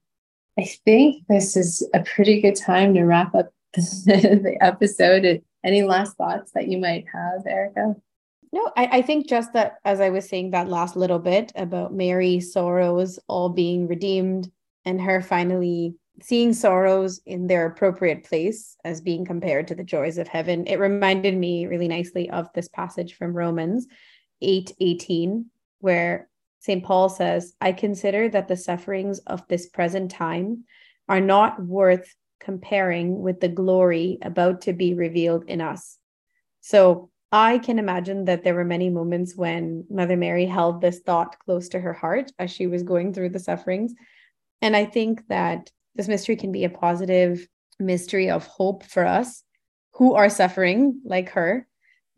I 0.58 0.64
think 0.84 1.24
this 1.28 1.56
is 1.56 1.88
a 1.94 2.00
pretty 2.00 2.40
good 2.40 2.56
time 2.56 2.94
to 2.94 3.04
wrap 3.04 3.34
up 3.34 3.52
the 3.74 4.56
episode. 4.60 5.42
Any 5.64 5.82
last 5.82 6.16
thoughts 6.16 6.52
that 6.52 6.68
you 6.68 6.78
might 6.78 7.06
have, 7.12 7.46
Erica? 7.46 7.94
No, 8.52 8.70
I, 8.76 8.98
I 8.98 9.02
think 9.02 9.28
just 9.28 9.54
that, 9.54 9.76
as 9.84 10.00
I 10.00 10.10
was 10.10 10.28
saying 10.28 10.50
that 10.50 10.68
last 10.68 10.94
little 10.94 11.18
bit 11.18 11.52
about 11.54 11.94
Mary's 11.94 12.52
sorrows 12.52 13.18
all 13.26 13.48
being 13.48 13.88
redeemed 13.88 14.50
and 14.84 15.00
her 15.00 15.22
finally 15.22 15.94
seeing 16.20 16.52
sorrows 16.52 17.20
in 17.24 17.46
their 17.46 17.64
appropriate 17.64 18.24
place 18.24 18.76
as 18.84 19.00
being 19.00 19.24
compared 19.24 19.66
to 19.68 19.74
the 19.74 19.84
joys 19.84 20.18
of 20.18 20.28
heaven, 20.28 20.66
it 20.66 20.78
reminded 20.78 21.34
me 21.34 21.66
really 21.66 21.88
nicely 21.88 22.28
of 22.28 22.52
this 22.52 22.68
passage 22.68 23.14
from 23.14 23.32
Romans 23.32 23.86
8 24.42 24.74
18, 24.80 25.46
where 25.80 26.28
St. 26.60 26.84
Paul 26.84 27.08
says, 27.08 27.54
I 27.60 27.72
consider 27.72 28.28
that 28.28 28.48
the 28.48 28.56
sufferings 28.56 29.18
of 29.20 29.46
this 29.48 29.66
present 29.66 30.10
time 30.10 30.64
are 31.08 31.20
not 31.20 31.62
worth 31.62 32.14
comparing 32.40 33.20
with 33.20 33.40
the 33.40 33.48
glory 33.48 34.18
about 34.22 34.62
to 34.62 34.72
be 34.72 34.94
revealed 34.94 35.44
in 35.48 35.60
us. 35.60 35.98
So 36.60 37.10
I 37.32 37.58
can 37.58 37.78
imagine 37.78 38.26
that 38.26 38.44
there 38.44 38.54
were 38.54 38.64
many 38.64 38.90
moments 38.90 39.34
when 39.34 39.84
Mother 39.88 40.16
Mary 40.16 40.44
held 40.44 40.80
this 40.80 41.00
thought 41.00 41.38
close 41.38 41.70
to 41.70 41.80
her 41.80 41.94
heart 41.94 42.30
as 42.38 42.50
she 42.50 42.66
was 42.66 42.82
going 42.82 43.14
through 43.14 43.30
the 43.30 43.38
sufferings. 43.38 43.94
And 44.60 44.76
I 44.76 44.84
think 44.84 45.26
that 45.28 45.70
this 45.94 46.08
mystery 46.08 46.36
can 46.36 46.52
be 46.52 46.64
a 46.64 46.70
positive 46.70 47.46
mystery 47.80 48.30
of 48.30 48.46
hope 48.46 48.84
for 48.84 49.04
us 49.04 49.42
who 49.94 50.14
are 50.14 50.28
suffering 50.28 51.00
like 51.04 51.30
her, 51.30 51.66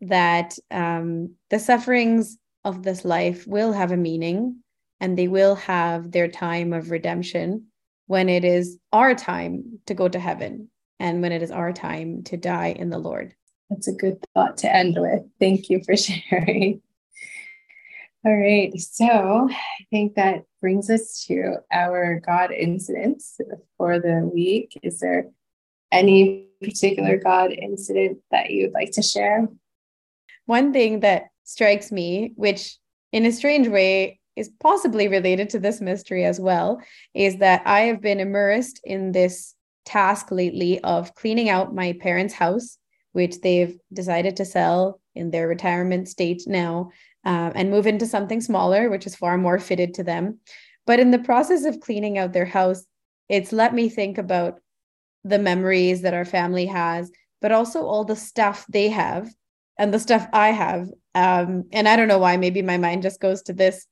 that 0.01 0.57
um, 0.71 1.35
the 1.49 1.59
sufferings 1.59 2.37
of 2.63 2.83
this 2.83 3.05
life 3.05 3.45
will 3.47 3.73
have 3.73 3.91
a 3.91 3.97
meaning 3.97 4.57
and 4.99 5.17
they 5.17 5.27
will 5.27 5.55
have 5.55 6.11
their 6.11 6.27
time 6.27 6.73
of 6.73 6.91
redemption 6.91 7.67
when 8.07 8.29
it 8.29 8.43
is 8.43 8.77
our 8.93 9.13
time 9.15 9.79
to 9.85 9.93
go 9.93 10.07
to 10.07 10.19
heaven 10.19 10.69
and 10.99 11.21
when 11.21 11.31
it 11.31 11.41
is 11.41 11.51
our 11.51 11.73
time 11.73 12.23
to 12.23 12.37
die 12.37 12.75
in 12.77 12.89
the 12.89 12.97
Lord. 12.97 13.33
That's 13.69 13.87
a 13.87 13.93
good 13.93 14.23
thought 14.33 14.57
to 14.59 14.73
end 14.73 14.97
with. 14.99 15.23
Thank 15.39 15.69
you 15.69 15.81
for 15.83 15.95
sharing. 15.97 16.81
All 18.25 18.35
right. 18.35 18.71
So 18.79 19.49
I 19.51 19.85
think 19.91 20.15
that 20.15 20.43
brings 20.59 20.89
us 20.89 21.23
to 21.27 21.57
our 21.71 22.19
God 22.25 22.51
incidents 22.51 23.39
for 23.77 23.99
the 23.99 24.29
week. 24.33 24.79
Is 24.81 24.99
there 24.99 25.29
any 25.91 26.47
particular 26.61 27.17
God 27.17 27.51
incident 27.51 28.19
that 28.31 28.49
you 28.49 28.63
would 28.63 28.73
like 28.73 28.91
to 28.93 29.03
share? 29.03 29.47
One 30.45 30.73
thing 30.73 31.01
that 31.01 31.25
strikes 31.43 31.91
me, 31.91 32.33
which 32.35 32.77
in 33.11 33.25
a 33.25 33.31
strange 33.31 33.67
way 33.67 34.19
is 34.35 34.51
possibly 34.59 35.07
related 35.07 35.49
to 35.49 35.59
this 35.59 35.81
mystery 35.81 36.25
as 36.25 36.39
well, 36.39 36.81
is 37.13 37.37
that 37.37 37.61
I 37.65 37.81
have 37.81 38.01
been 38.01 38.19
immersed 38.19 38.81
in 38.83 39.11
this 39.11 39.55
task 39.85 40.31
lately 40.31 40.79
of 40.81 41.15
cleaning 41.15 41.49
out 41.49 41.73
my 41.73 41.93
parents' 41.93 42.33
house, 42.33 42.77
which 43.13 43.39
they've 43.41 43.77
decided 43.93 44.35
to 44.37 44.45
sell 44.45 44.99
in 45.15 45.31
their 45.31 45.47
retirement 45.47 46.09
state 46.09 46.43
now 46.47 46.91
uh, 47.23 47.51
and 47.55 47.71
move 47.71 47.87
into 47.87 48.05
something 48.05 48.41
smaller, 48.41 48.89
which 48.89 49.07
is 49.07 49.15
far 49.15 49.37
more 49.37 49.59
fitted 49.59 49.93
to 49.93 50.03
them. 50.03 50.39
But 50.85 50.99
in 50.99 51.11
the 51.11 51.19
process 51.19 51.65
of 51.65 51.79
cleaning 51.79 52.17
out 52.17 52.33
their 52.33 52.45
house, 52.45 52.85
it's 53.29 53.51
let 53.51 53.73
me 53.73 53.89
think 53.89 54.17
about 54.17 54.59
the 55.23 55.39
memories 55.39 56.01
that 56.01 56.13
our 56.13 56.25
family 56.25 56.67
has, 56.67 57.11
but 57.41 57.51
also 57.51 57.85
all 57.85 58.03
the 58.03 58.15
stuff 58.15 58.65
they 58.69 58.89
have 58.89 59.33
and 59.77 59.93
the 59.93 59.99
stuff 59.99 60.27
I 60.33 60.49
have. 60.49 60.89
Um, 61.13 61.65
and 61.71 61.87
I 61.87 61.95
don't 61.95 62.07
know 62.07 62.19
why, 62.19 62.37
maybe 62.37 62.61
my 62.61 62.77
mind 62.77 63.03
just 63.03 63.19
goes 63.19 63.41
to 63.43 63.53
this 63.53 63.87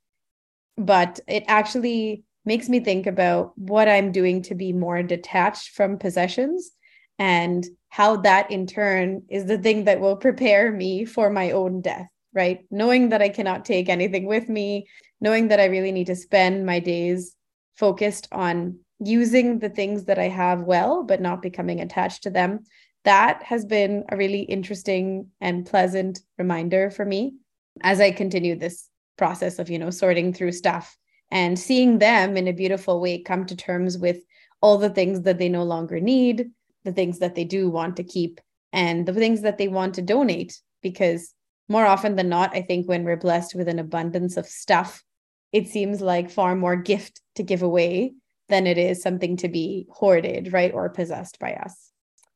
but 0.78 1.20
it 1.28 1.44
actually 1.48 2.24
makes 2.46 2.68
me 2.68 2.80
think 2.80 3.08
about 3.08 3.58
what 3.58 3.88
I'm 3.88 4.12
doing 4.12 4.42
to 4.44 4.56
be 4.56 4.74
more 4.74 5.02
detached 5.02 5.70
from 5.70 5.98
possessions 5.98 6.72
and 7.20 7.66
how 7.90 8.18
that 8.18 8.52
in 8.52 8.68
turn 8.68 9.24
is 9.30 9.46
the 9.46 9.58
thing 9.58 9.86
that 9.86 10.00
will 10.00 10.18
prepare 10.18 10.72
me 10.72 11.06
for 11.06 11.30
my 11.30 11.52
own 11.52 11.82
death, 11.82 12.08
right? 12.34 12.66
Knowing 12.72 13.10
that 13.10 13.22
I 13.22 13.30
cannot 13.30 13.66
take 13.66 13.88
anything 13.88 14.26
with 14.26 14.50
me, 14.50 14.88
knowing 15.22 15.50
that 15.50 15.60
I 15.60 15.66
really 15.66 15.92
need 15.92 16.08
to 16.08 16.16
spend 16.16 16.66
my 16.66 16.80
days 16.80 17.36
focused 17.78 18.28
on 18.32 18.80
using 19.00 19.60
the 19.60 19.70
things 19.70 20.06
that 20.06 20.20
I 20.20 20.28
have 20.28 20.62
well, 20.62 21.04
but 21.04 21.22
not 21.22 21.42
becoming 21.42 21.80
attached 21.80 22.24
to 22.24 22.30
them. 22.30 22.66
That 23.06 23.44
has 23.44 23.66
been 23.66 24.06
a 24.10 24.18
really 24.18 24.42
interesting 24.42 25.28
and 25.42 25.66
pleasant 25.66 26.22
reminder 26.38 26.90
for 26.90 27.06
me 27.06 27.36
as 27.82 28.00
I 28.00 28.12
continue 28.12 28.56
this 28.56 28.90
process 29.18 29.60
of 29.60 29.70
you 29.70 29.78
know 29.78 29.90
sorting 29.90 30.34
through 30.34 30.52
stuff 30.52 30.98
and 31.32 31.58
seeing 31.58 32.00
them 32.00 32.38
in 32.38 32.48
a 32.48 32.54
beautiful 32.54 33.00
way 33.00 33.22
come 33.22 33.46
to 33.46 33.56
terms 33.56 33.98
with 33.98 34.24
all 34.62 34.78
the 34.78 34.90
things 34.90 35.22
that 35.22 35.38
they 35.38 35.50
no 35.50 35.64
longer 35.64 36.00
need 36.00 36.50
the 36.84 36.92
things 36.92 37.20
that 37.20 37.36
they 37.36 37.46
do 37.46 37.70
want 37.70 37.96
to 37.96 38.04
keep 38.04 38.42
and 38.74 39.06
the 39.06 39.14
things 39.14 39.42
that 39.42 39.58
they 39.58 39.70
want 39.70 39.94
to 39.96 40.02
donate. 40.02 40.60
Because 40.82 41.34
more 41.70 41.86
often 41.86 42.16
than 42.16 42.30
not 42.30 42.56
i 42.56 42.62
think 42.62 42.88
when 42.88 43.04
we're 43.04 43.18
blessed 43.18 43.56
with 43.56 43.68
an 43.68 43.80
abundance 43.80 44.38
of 44.38 44.46
stuff 44.46 45.04
it 45.52 45.68
seems 45.68 46.02
like 46.02 46.30
far 46.30 46.56
more 46.56 46.76
gift 46.76 47.22
to 47.36 47.44
give 47.44 47.62
away 47.62 48.14
than 48.50 48.68
it 48.68 48.78
is 48.78 49.02
something 49.02 49.38
to 49.38 49.48
be 49.48 49.88
hoarded 49.90 50.52
right 50.54 50.74
or 50.74 50.90
possessed 50.90 51.40
by 51.40 51.54
us 51.54 51.93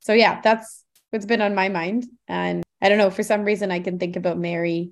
so 0.07 0.13
yeah 0.13 0.39
that's 0.41 0.85
what's 1.11 1.25
been 1.25 1.41
on 1.41 1.53
my 1.53 1.69
mind 1.69 2.05
and 2.27 2.63
i 2.81 2.89
don't 2.89 2.97
know 2.97 3.09
for 3.09 3.23
some 3.23 3.43
reason 3.43 3.71
i 3.71 3.79
can 3.79 3.99
think 3.99 4.15
about 4.15 4.37
mary 4.37 4.91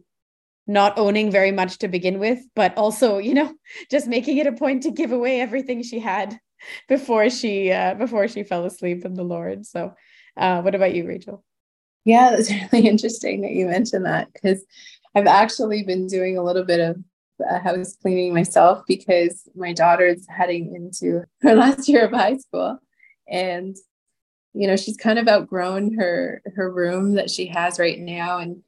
not 0.68 0.98
owning 0.98 1.32
very 1.32 1.52
much 1.52 1.78
to 1.80 1.88
begin 1.88 2.20
with, 2.20 2.40
but 2.56 2.76
also, 2.78 3.18
you 3.18 3.34
know, 3.34 3.54
just 3.92 4.08
making 4.08 4.38
it 4.38 4.48
a 4.48 4.52
point 4.52 4.84
to 4.84 4.92
give 4.92 5.12
away 5.12 5.40
everything 5.40 5.84
she 5.84 6.00
had 6.00 6.40
before 6.90 7.30
she 7.30 7.72
uh, 7.72 7.94
before 7.96 8.28
she 8.28 8.44
fell 8.44 8.66
asleep 8.66 9.06
in 9.06 9.14
the 9.14 9.24
Lord. 9.24 9.66
So, 9.66 9.94
uh, 10.38 10.62
what 10.62 10.76
about 10.76 10.96
you, 10.96 11.08
Rachel? 11.08 11.44
Yeah, 12.04 12.32
that's 12.36 12.52
really 12.52 12.88
interesting 12.88 13.42
that 13.42 13.52
you 13.52 13.68
mentioned 13.68 14.06
that 14.06 14.32
because 14.34 14.64
I've 15.14 15.28
actually 15.28 15.84
been 15.84 16.08
doing 16.08 16.38
a 16.38 16.44
little 16.44 16.66
bit 16.66 16.80
of 16.80 16.98
uh, 17.48 17.60
house 17.60 17.96
cleaning 18.02 18.34
myself 18.34 18.84
because 18.88 19.48
my 19.56 19.74
daughter's 19.74 20.26
heading 20.28 20.74
into 20.76 21.24
her 21.42 21.56
last 21.56 21.88
year 21.88 22.06
of 22.06 22.12
high 22.12 22.38
school, 22.38 22.80
and 23.28 23.76
you 24.56 24.68
know 24.68 24.76
she's 24.76 24.98
kind 24.98 25.20
of 25.20 25.28
outgrown 25.28 25.94
her 25.96 26.42
her 26.56 26.72
room 26.72 27.16
that 27.16 27.30
she 27.30 27.46
has 27.48 27.78
right 27.78 28.00
now, 28.00 28.40
and 28.40 28.62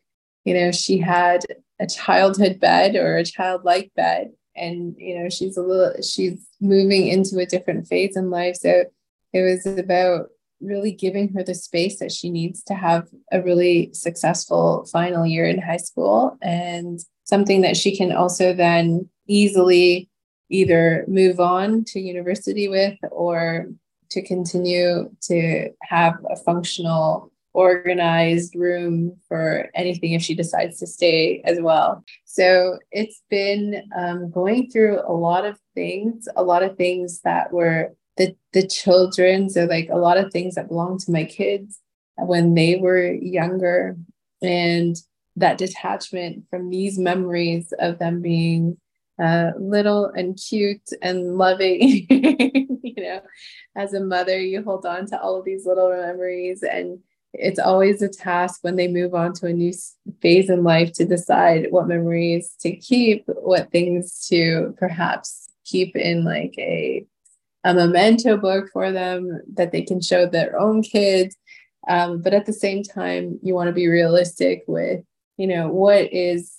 you 0.43 0.54
know 0.54 0.71
she 0.71 0.97
had 0.97 1.45
a 1.80 1.88
childhood 1.88 2.60
bed 2.60 2.95
or 2.95 3.17
a 3.17 3.23
childlike 3.23 3.91
bed. 3.95 4.32
And 4.56 4.95
you 4.97 5.19
know 5.19 5.30
she's 5.30 5.56
a 5.56 5.62
little 5.62 6.02
she's 6.02 6.45
moving 6.60 7.08
into 7.08 7.39
a 7.39 7.45
different 7.45 7.88
phase 7.88 8.17
in 8.17 8.30
life. 8.30 8.56
So 8.58 8.86
it 9.34 9.41
was 9.41 9.65
about 9.65 10.30
really 10.60 10.91
giving 10.91 11.32
her 11.34 11.43
the 11.43 11.54
space 11.54 12.00
that 12.00 12.12
she 12.12 12.30
needs 12.30 12.63
to 12.63 12.73
have 12.73 13.08
a 13.32 13.41
really 13.41 13.91
successful 13.93 14.88
final 14.91 15.26
year 15.26 15.45
in 15.45 15.62
high 15.62 15.78
school 15.78 16.38
and 16.41 17.00
something 17.26 17.62
that 17.62 17.78
she 17.78 17.95
can 17.95 18.12
also 18.12 18.54
then 18.54 19.08
easily 19.28 20.10
either 20.50 21.06
move 21.08 21.39
on 21.39 21.84
to 21.84 22.00
university 22.00 22.67
with 22.67 22.97
or 23.12 23.67
to 24.12 24.22
continue 24.22 25.10
to 25.24 25.70
have 25.84 26.15
a 26.30 26.36
functional 26.36 27.32
organized 27.54 28.56
room 28.56 29.17
for 29.28 29.67
anything 29.74 30.13
if 30.13 30.22
she 30.22 30.36
decides 30.36 30.78
to 30.78 30.86
stay 30.86 31.41
as 31.43 31.60
well. 31.60 32.04
So 32.26 32.78
it's 32.91 33.24
been 33.30 33.82
um, 33.98 34.30
going 34.30 34.70
through 34.70 35.02
a 35.08 35.13
lot 35.13 35.43
of 35.43 35.58
things, 35.74 36.28
a 36.36 36.43
lot 36.43 36.62
of 36.62 36.78
things 36.78 37.22
that 37.22 37.52
were 37.52 37.96
the, 38.17 38.36
the 38.54 38.67
children, 38.67 39.50
so 39.50 39.65
like 39.65 39.89
a 39.91 39.98
lot 39.98 40.17
of 40.17 40.32
things 40.32 40.56
that 40.56 40.67
belonged 40.67 41.00
to 41.02 41.12
my 41.12 41.24
kids 41.24 41.80
when 42.17 42.54
they 42.54 42.76
were 42.76 43.12
younger, 43.12 43.98
and 44.41 44.96
that 45.36 45.58
detachment 45.58 46.46
from 46.50 46.70
these 46.70 46.98
memories 46.98 47.74
of 47.80 48.00
them 48.00 48.22
being 48.22 48.78
uh, 49.22 49.52
little 49.60 50.06
and 50.06 50.38
cute 50.38 50.90
and 51.02 51.38
loving. 51.38 52.06
you 52.10 53.04
know, 53.04 53.22
as 53.76 53.94
a 53.94 54.00
mother, 54.00 54.40
you 54.40 54.64
hold 54.64 54.86
on 54.86 55.06
to 55.08 55.20
all 55.20 55.38
of 55.38 55.46
these 55.46 55.66
little 55.66 55.90
memories 55.90 56.64
and 56.64 57.00
it's 57.34 57.60
always 57.60 58.02
a 58.02 58.10
task 58.10 58.60
when 58.64 58.76
they 58.76 58.88
move 58.88 59.14
on 59.14 59.34
to 59.34 59.48
a 59.48 59.54
new 59.54 59.74
phase 60.22 60.50
in 60.50 60.64
life 60.64 60.92
to 60.94 61.06
decide 61.06 61.68
what 61.70 61.88
memories 61.88 62.56
to 62.62 62.76
keep, 62.76 63.24
what 63.28 63.72
things 63.72 64.26
to 64.28 64.74
perhaps 64.78 65.50
keep 65.66 65.96
in 65.96 66.24
like 66.24 66.56
a 66.58 67.06
a 67.64 67.74
memento 67.74 68.38
book 68.38 68.70
for 68.72 68.92
them 68.92 69.42
that 69.54 69.72
they 69.72 69.82
can 69.82 70.02
show 70.02 70.26
their 70.26 70.58
own 70.58 70.82
kids. 70.82 71.36
Um, 71.90 72.22
but 72.22 72.34
at 72.34 72.46
the 72.46 72.54
same 72.54 72.82
time, 72.82 73.40
you 73.44 73.54
want 73.54 73.68
to 73.68 73.74
be 73.74 73.88
realistic 73.88 74.64
with, 74.68 75.04
you 75.38 75.48
know, 75.48 75.68
what 75.70 76.12
is 76.14 76.57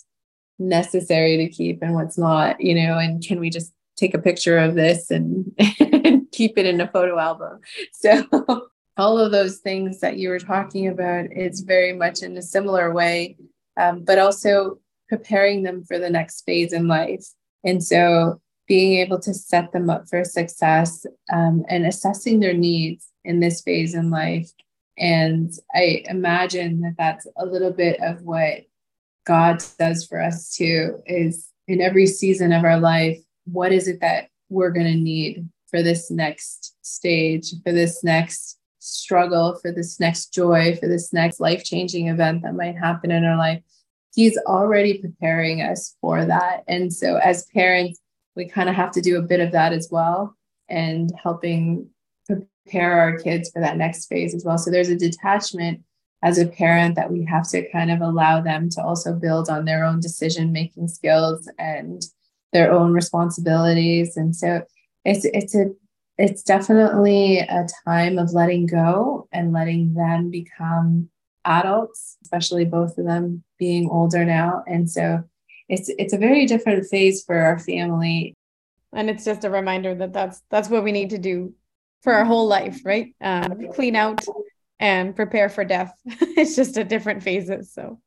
necessary 0.59 1.37
to 1.37 1.49
keep 1.49 1.83
and 1.83 1.95
what's 1.95 2.19
not, 2.19 2.61
you 2.61 2.75
know, 2.75 2.99
and 2.99 3.25
can 3.25 3.41
we 3.41 3.51
just 3.51 3.73
take 3.97 4.15
a 4.15 4.19
picture 4.19 4.59
of 4.59 4.75
this 4.75 5.11
and, 5.11 5.53
and 5.81 6.31
keep 6.33 6.59
it 6.59 6.67
in 6.67 6.81
a 6.81 6.89
photo 6.89 7.19
album? 7.19 7.61
So 7.93 8.25
all 8.97 9.19
of 9.19 9.33
those 9.33 9.59
things 9.59 10.01
that 10.01 10.19
you 10.19 10.29
were 10.29 10.39
talking 10.39 10.89
about, 10.89 11.27
it's 11.31 11.61
very 11.61 11.93
much 11.93 12.23
in 12.23 12.37
a 12.37 12.43
similar 12.43 12.93
way, 12.93 13.37
um, 13.77 14.05
but 14.05 14.19
also 14.19 14.79
preparing 15.09 15.63
them 15.63 15.85
for 15.85 15.99
the 15.99 16.11
next 16.11 16.43
phase 16.43 16.73
in 16.73 16.89
life. 16.89 17.25
And 17.65 17.83
so 17.83 18.41
being 18.67 18.99
able 18.99 19.19
to 19.21 19.33
set 19.33 19.73
them 19.73 19.89
up 19.89 20.09
for 20.09 20.23
success 20.25 21.07
um, 21.33 21.65
and 21.69 21.87
assessing 21.87 22.41
their 22.41 22.53
needs 22.53 23.09
in 23.25 23.41
this 23.41 23.63
phase 23.63 23.95
in 23.95 24.11
life. 24.11 24.51
And 24.99 25.53
I 25.75 26.05
imagine 26.07 26.83
that 26.83 26.95
that's 26.99 27.27
a 27.37 27.47
little 27.47 27.73
bit 27.73 28.01
of 28.03 28.23
what 28.23 28.65
God 29.29 29.63
does 29.79 30.07
for 30.07 30.21
us 30.21 30.51
too, 30.57 31.01
is 31.07 31.51
in 31.69 31.83
every 31.83 32.07
season 32.07 32.51
of 32.51 32.65
our 32.65 32.81
life, 32.81 33.19
what 33.45 33.73
is 33.73 33.87
it 33.87 34.01
that 34.01 34.29
we're 34.49 34.71
going 34.71 34.87
to 34.87 34.95
need 34.95 35.47
for 35.71 35.83
this 35.83 36.11
next 36.11 36.75
stage, 36.81 37.53
for 37.63 37.71
this 37.71 38.03
next 38.03 38.59
struggle, 38.79 39.57
for 39.61 39.71
this 39.71 40.01
next 40.01 40.33
joy, 40.33 40.75
for 40.77 40.89
this 40.89 41.13
next 41.13 41.41
life 41.41 41.63
changing 41.63 42.09
event 42.09 42.43
that 42.43 42.55
might 42.55 42.79
happen 42.79 43.11
in 43.11 43.25
our 43.25 43.37
life? 43.37 43.63
He's 44.15 44.39
already 44.39 44.99
preparing 44.99 45.61
us 45.61 45.95
for 46.01 46.25
that. 46.25 46.65
And 46.67 46.91
so, 46.91 47.17
as 47.17 47.45
parents, 47.55 48.01
we 48.35 48.49
kind 48.49 48.71
of 48.71 48.75
have 48.75 48.93
to 48.93 49.03
do 49.03 49.19
a 49.19 49.23
bit 49.23 49.41
of 49.41 49.53
that 49.53 49.75
as 49.75 49.89
well 49.91 50.35
and 50.71 51.13
helping 51.23 51.91
prepare 52.27 52.99
our 52.99 53.19
kids 53.19 53.51
for 53.51 53.61
that 53.61 53.77
next 53.77 54.07
phase 54.07 54.35
as 54.35 54.45
well. 54.45 54.57
So 54.57 54.71
there's 54.71 54.89
a 54.89 54.97
detachment 54.97 55.83
as 56.23 56.39
a 56.39 56.47
parent 56.47 56.97
that 56.97 57.13
we 57.13 57.25
have 57.25 57.49
to 57.51 57.69
kind 57.71 57.91
of 57.91 58.01
allow 58.01 58.41
them 58.41 58.69
to 58.71 58.83
also 58.83 59.13
build 59.13 59.49
on 59.49 59.65
their 59.65 59.85
own 59.85 60.01
decision 60.01 60.53
making 60.53 60.89
skills 60.89 61.49
and 61.59 62.03
their 62.53 62.73
own 62.73 62.93
responsibilities. 62.93 64.17
And 64.17 64.35
so 64.35 64.63
it's 65.05 65.25
it's 65.27 65.55
a 65.55 65.67
it's 66.17 66.43
definitely 66.43 67.39
a 67.39 67.69
time 67.85 68.19
of 68.19 68.33
letting 68.33 68.67
go 68.67 69.29
and 69.33 69.53
letting 69.53 69.95
them 69.95 70.31
become 70.31 71.09
adults, 71.45 72.17
especially 72.23 72.65
both 72.65 72.99
of 72.99 73.07
them 73.07 73.45
being 73.59 73.89
older 73.89 74.25
now. 74.25 74.65
And 74.67 74.91
so 74.91 75.23
it's 75.69 75.89
it's 75.99 76.13
a 76.13 76.19
very 76.19 76.47
different 76.47 76.87
phase 76.87 77.23
for 77.23 77.37
our 77.37 77.59
family 77.59 78.35
and 78.93 79.11
it's 79.11 79.25
just 79.25 79.45
a 79.45 79.51
reminder 79.51 79.95
that 79.95 80.13
that's 80.13 80.43
that's 80.51 80.69
what 80.69 80.85
we 80.85 80.93
need 80.93 81.11
to 81.11 81.19
do 81.19 81.53
for 82.03 82.13
our 82.13 82.25
whole 82.25 82.47
life 82.47 82.81
right 82.85 83.15
um, 83.21 83.69
clean 83.73 83.97
out 83.97 84.25
and 84.81 85.17
prepare 85.17 85.49
for 85.49 85.65
death 85.65 85.93
it's 86.07 86.57
just 86.57 86.77
a 86.77 86.85
different 86.85 87.23
phases 87.23 87.73
so 87.73 87.99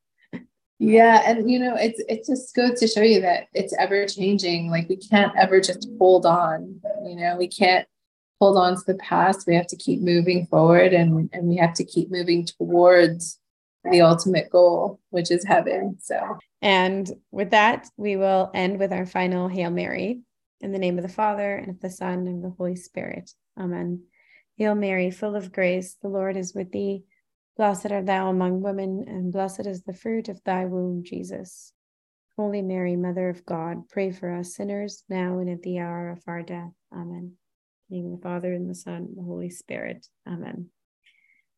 yeah 0.79 1.21
and 1.25 1.49
you 1.49 1.59
know 1.59 1.75
it's 1.75 2.01
it 2.07 2.25
just 2.25 2.55
goes 2.55 2.79
to 2.79 2.87
show 2.87 3.01
you 3.01 3.21
that 3.21 3.47
it's 3.53 3.73
ever 3.77 4.05
changing 4.05 4.69
like 4.69 4.87
we 4.89 4.97
can't 4.97 5.35
ever 5.37 5.59
just 5.59 5.87
hold 5.99 6.25
on 6.25 6.79
you 7.05 7.15
know 7.15 7.35
we 7.37 7.47
can't 7.47 7.87
hold 8.39 8.57
on 8.57 8.75
to 8.75 8.81
the 8.87 8.95
past 8.95 9.45
we 9.45 9.55
have 9.55 9.67
to 9.67 9.75
keep 9.75 10.01
moving 10.01 10.45
forward 10.47 10.93
and 10.93 11.29
and 11.33 11.47
we 11.47 11.57
have 11.57 11.73
to 11.73 11.83
keep 11.83 12.09
moving 12.09 12.45
towards 12.45 13.39
the 13.91 14.01
ultimate 14.01 14.49
goal 14.49 14.99
which 15.09 15.29
is 15.29 15.45
heaven 15.45 15.97
so 15.99 16.37
and 16.61 17.09
with 17.31 17.51
that, 17.51 17.87
we 17.97 18.15
will 18.15 18.51
end 18.53 18.77
with 18.77 18.93
our 18.93 19.05
final 19.05 19.47
Hail 19.47 19.71
Mary. 19.71 20.21
In 20.59 20.71
the 20.71 20.79
name 20.79 20.99
of 20.99 21.03
the 21.03 21.09
Father, 21.09 21.55
and 21.55 21.71
of 21.71 21.79
the 21.79 21.89
Son, 21.89 22.27
and 22.27 22.45
of 22.45 22.51
the 22.51 22.55
Holy 22.55 22.75
Spirit. 22.75 23.31
Amen. 23.57 24.03
Hail 24.61 24.75
Mary, 24.75 25.09
full 25.09 25.35
of 25.35 25.51
grace, 25.51 25.97
the 26.03 26.07
Lord 26.07 26.37
is 26.37 26.53
with 26.53 26.71
thee. 26.71 27.03
Blessed 27.57 27.91
art 27.91 28.05
thou 28.05 28.29
among 28.29 28.61
women, 28.61 29.05
and 29.07 29.33
blessed 29.33 29.65
is 29.65 29.81
the 29.81 29.93
fruit 29.95 30.29
of 30.29 30.39
thy 30.43 30.65
womb, 30.65 31.03
Jesus. 31.03 31.73
Holy 32.37 32.61
Mary, 32.61 32.95
Mother 32.95 33.27
of 33.29 33.43
God, 33.43 33.89
pray 33.89 34.11
for 34.11 34.31
us 34.31 34.55
sinners, 34.55 35.03
now 35.09 35.39
and 35.39 35.49
at 35.49 35.63
the 35.63 35.79
hour 35.79 36.11
of 36.11 36.21
our 36.27 36.43
death. 36.43 36.69
Amen. 36.93 37.31
In 37.89 38.11
the 38.11 38.21
Father, 38.21 38.53
and 38.53 38.69
the 38.69 38.75
Son, 38.75 38.97
and 38.97 39.17
the 39.17 39.23
Holy 39.23 39.49
Spirit. 39.49 40.05
Amen. 40.27 40.67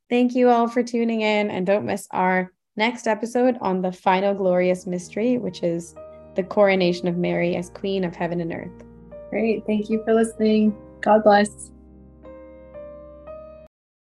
Thank 0.10 0.34
you 0.34 0.48
all 0.48 0.70
for 0.70 0.82
tuning 0.82 1.20
in, 1.20 1.52
and 1.52 1.66
don't 1.66 1.86
miss 1.86 2.08
our 2.12 2.54
next 2.78 3.06
episode 3.06 3.58
on 3.60 3.82
the 3.82 3.92
final 3.92 4.34
glorious 4.34 4.88
mystery, 4.88 5.38
which 5.38 5.62
is 5.62 5.94
the 6.38 6.44
coronation 6.44 7.10
of 7.10 7.18
Mary 7.18 7.58
as 7.58 7.70
Queen 7.70 8.06
of 8.06 8.16
Heaven 8.16 8.40
and 8.40 8.54
Earth. 8.54 8.86
Great. 9.30 9.66
Thank 9.66 9.90
you 9.90 10.02
for 10.06 10.14
listening. 10.14 10.74
God 11.02 11.26
bless. 11.26 11.70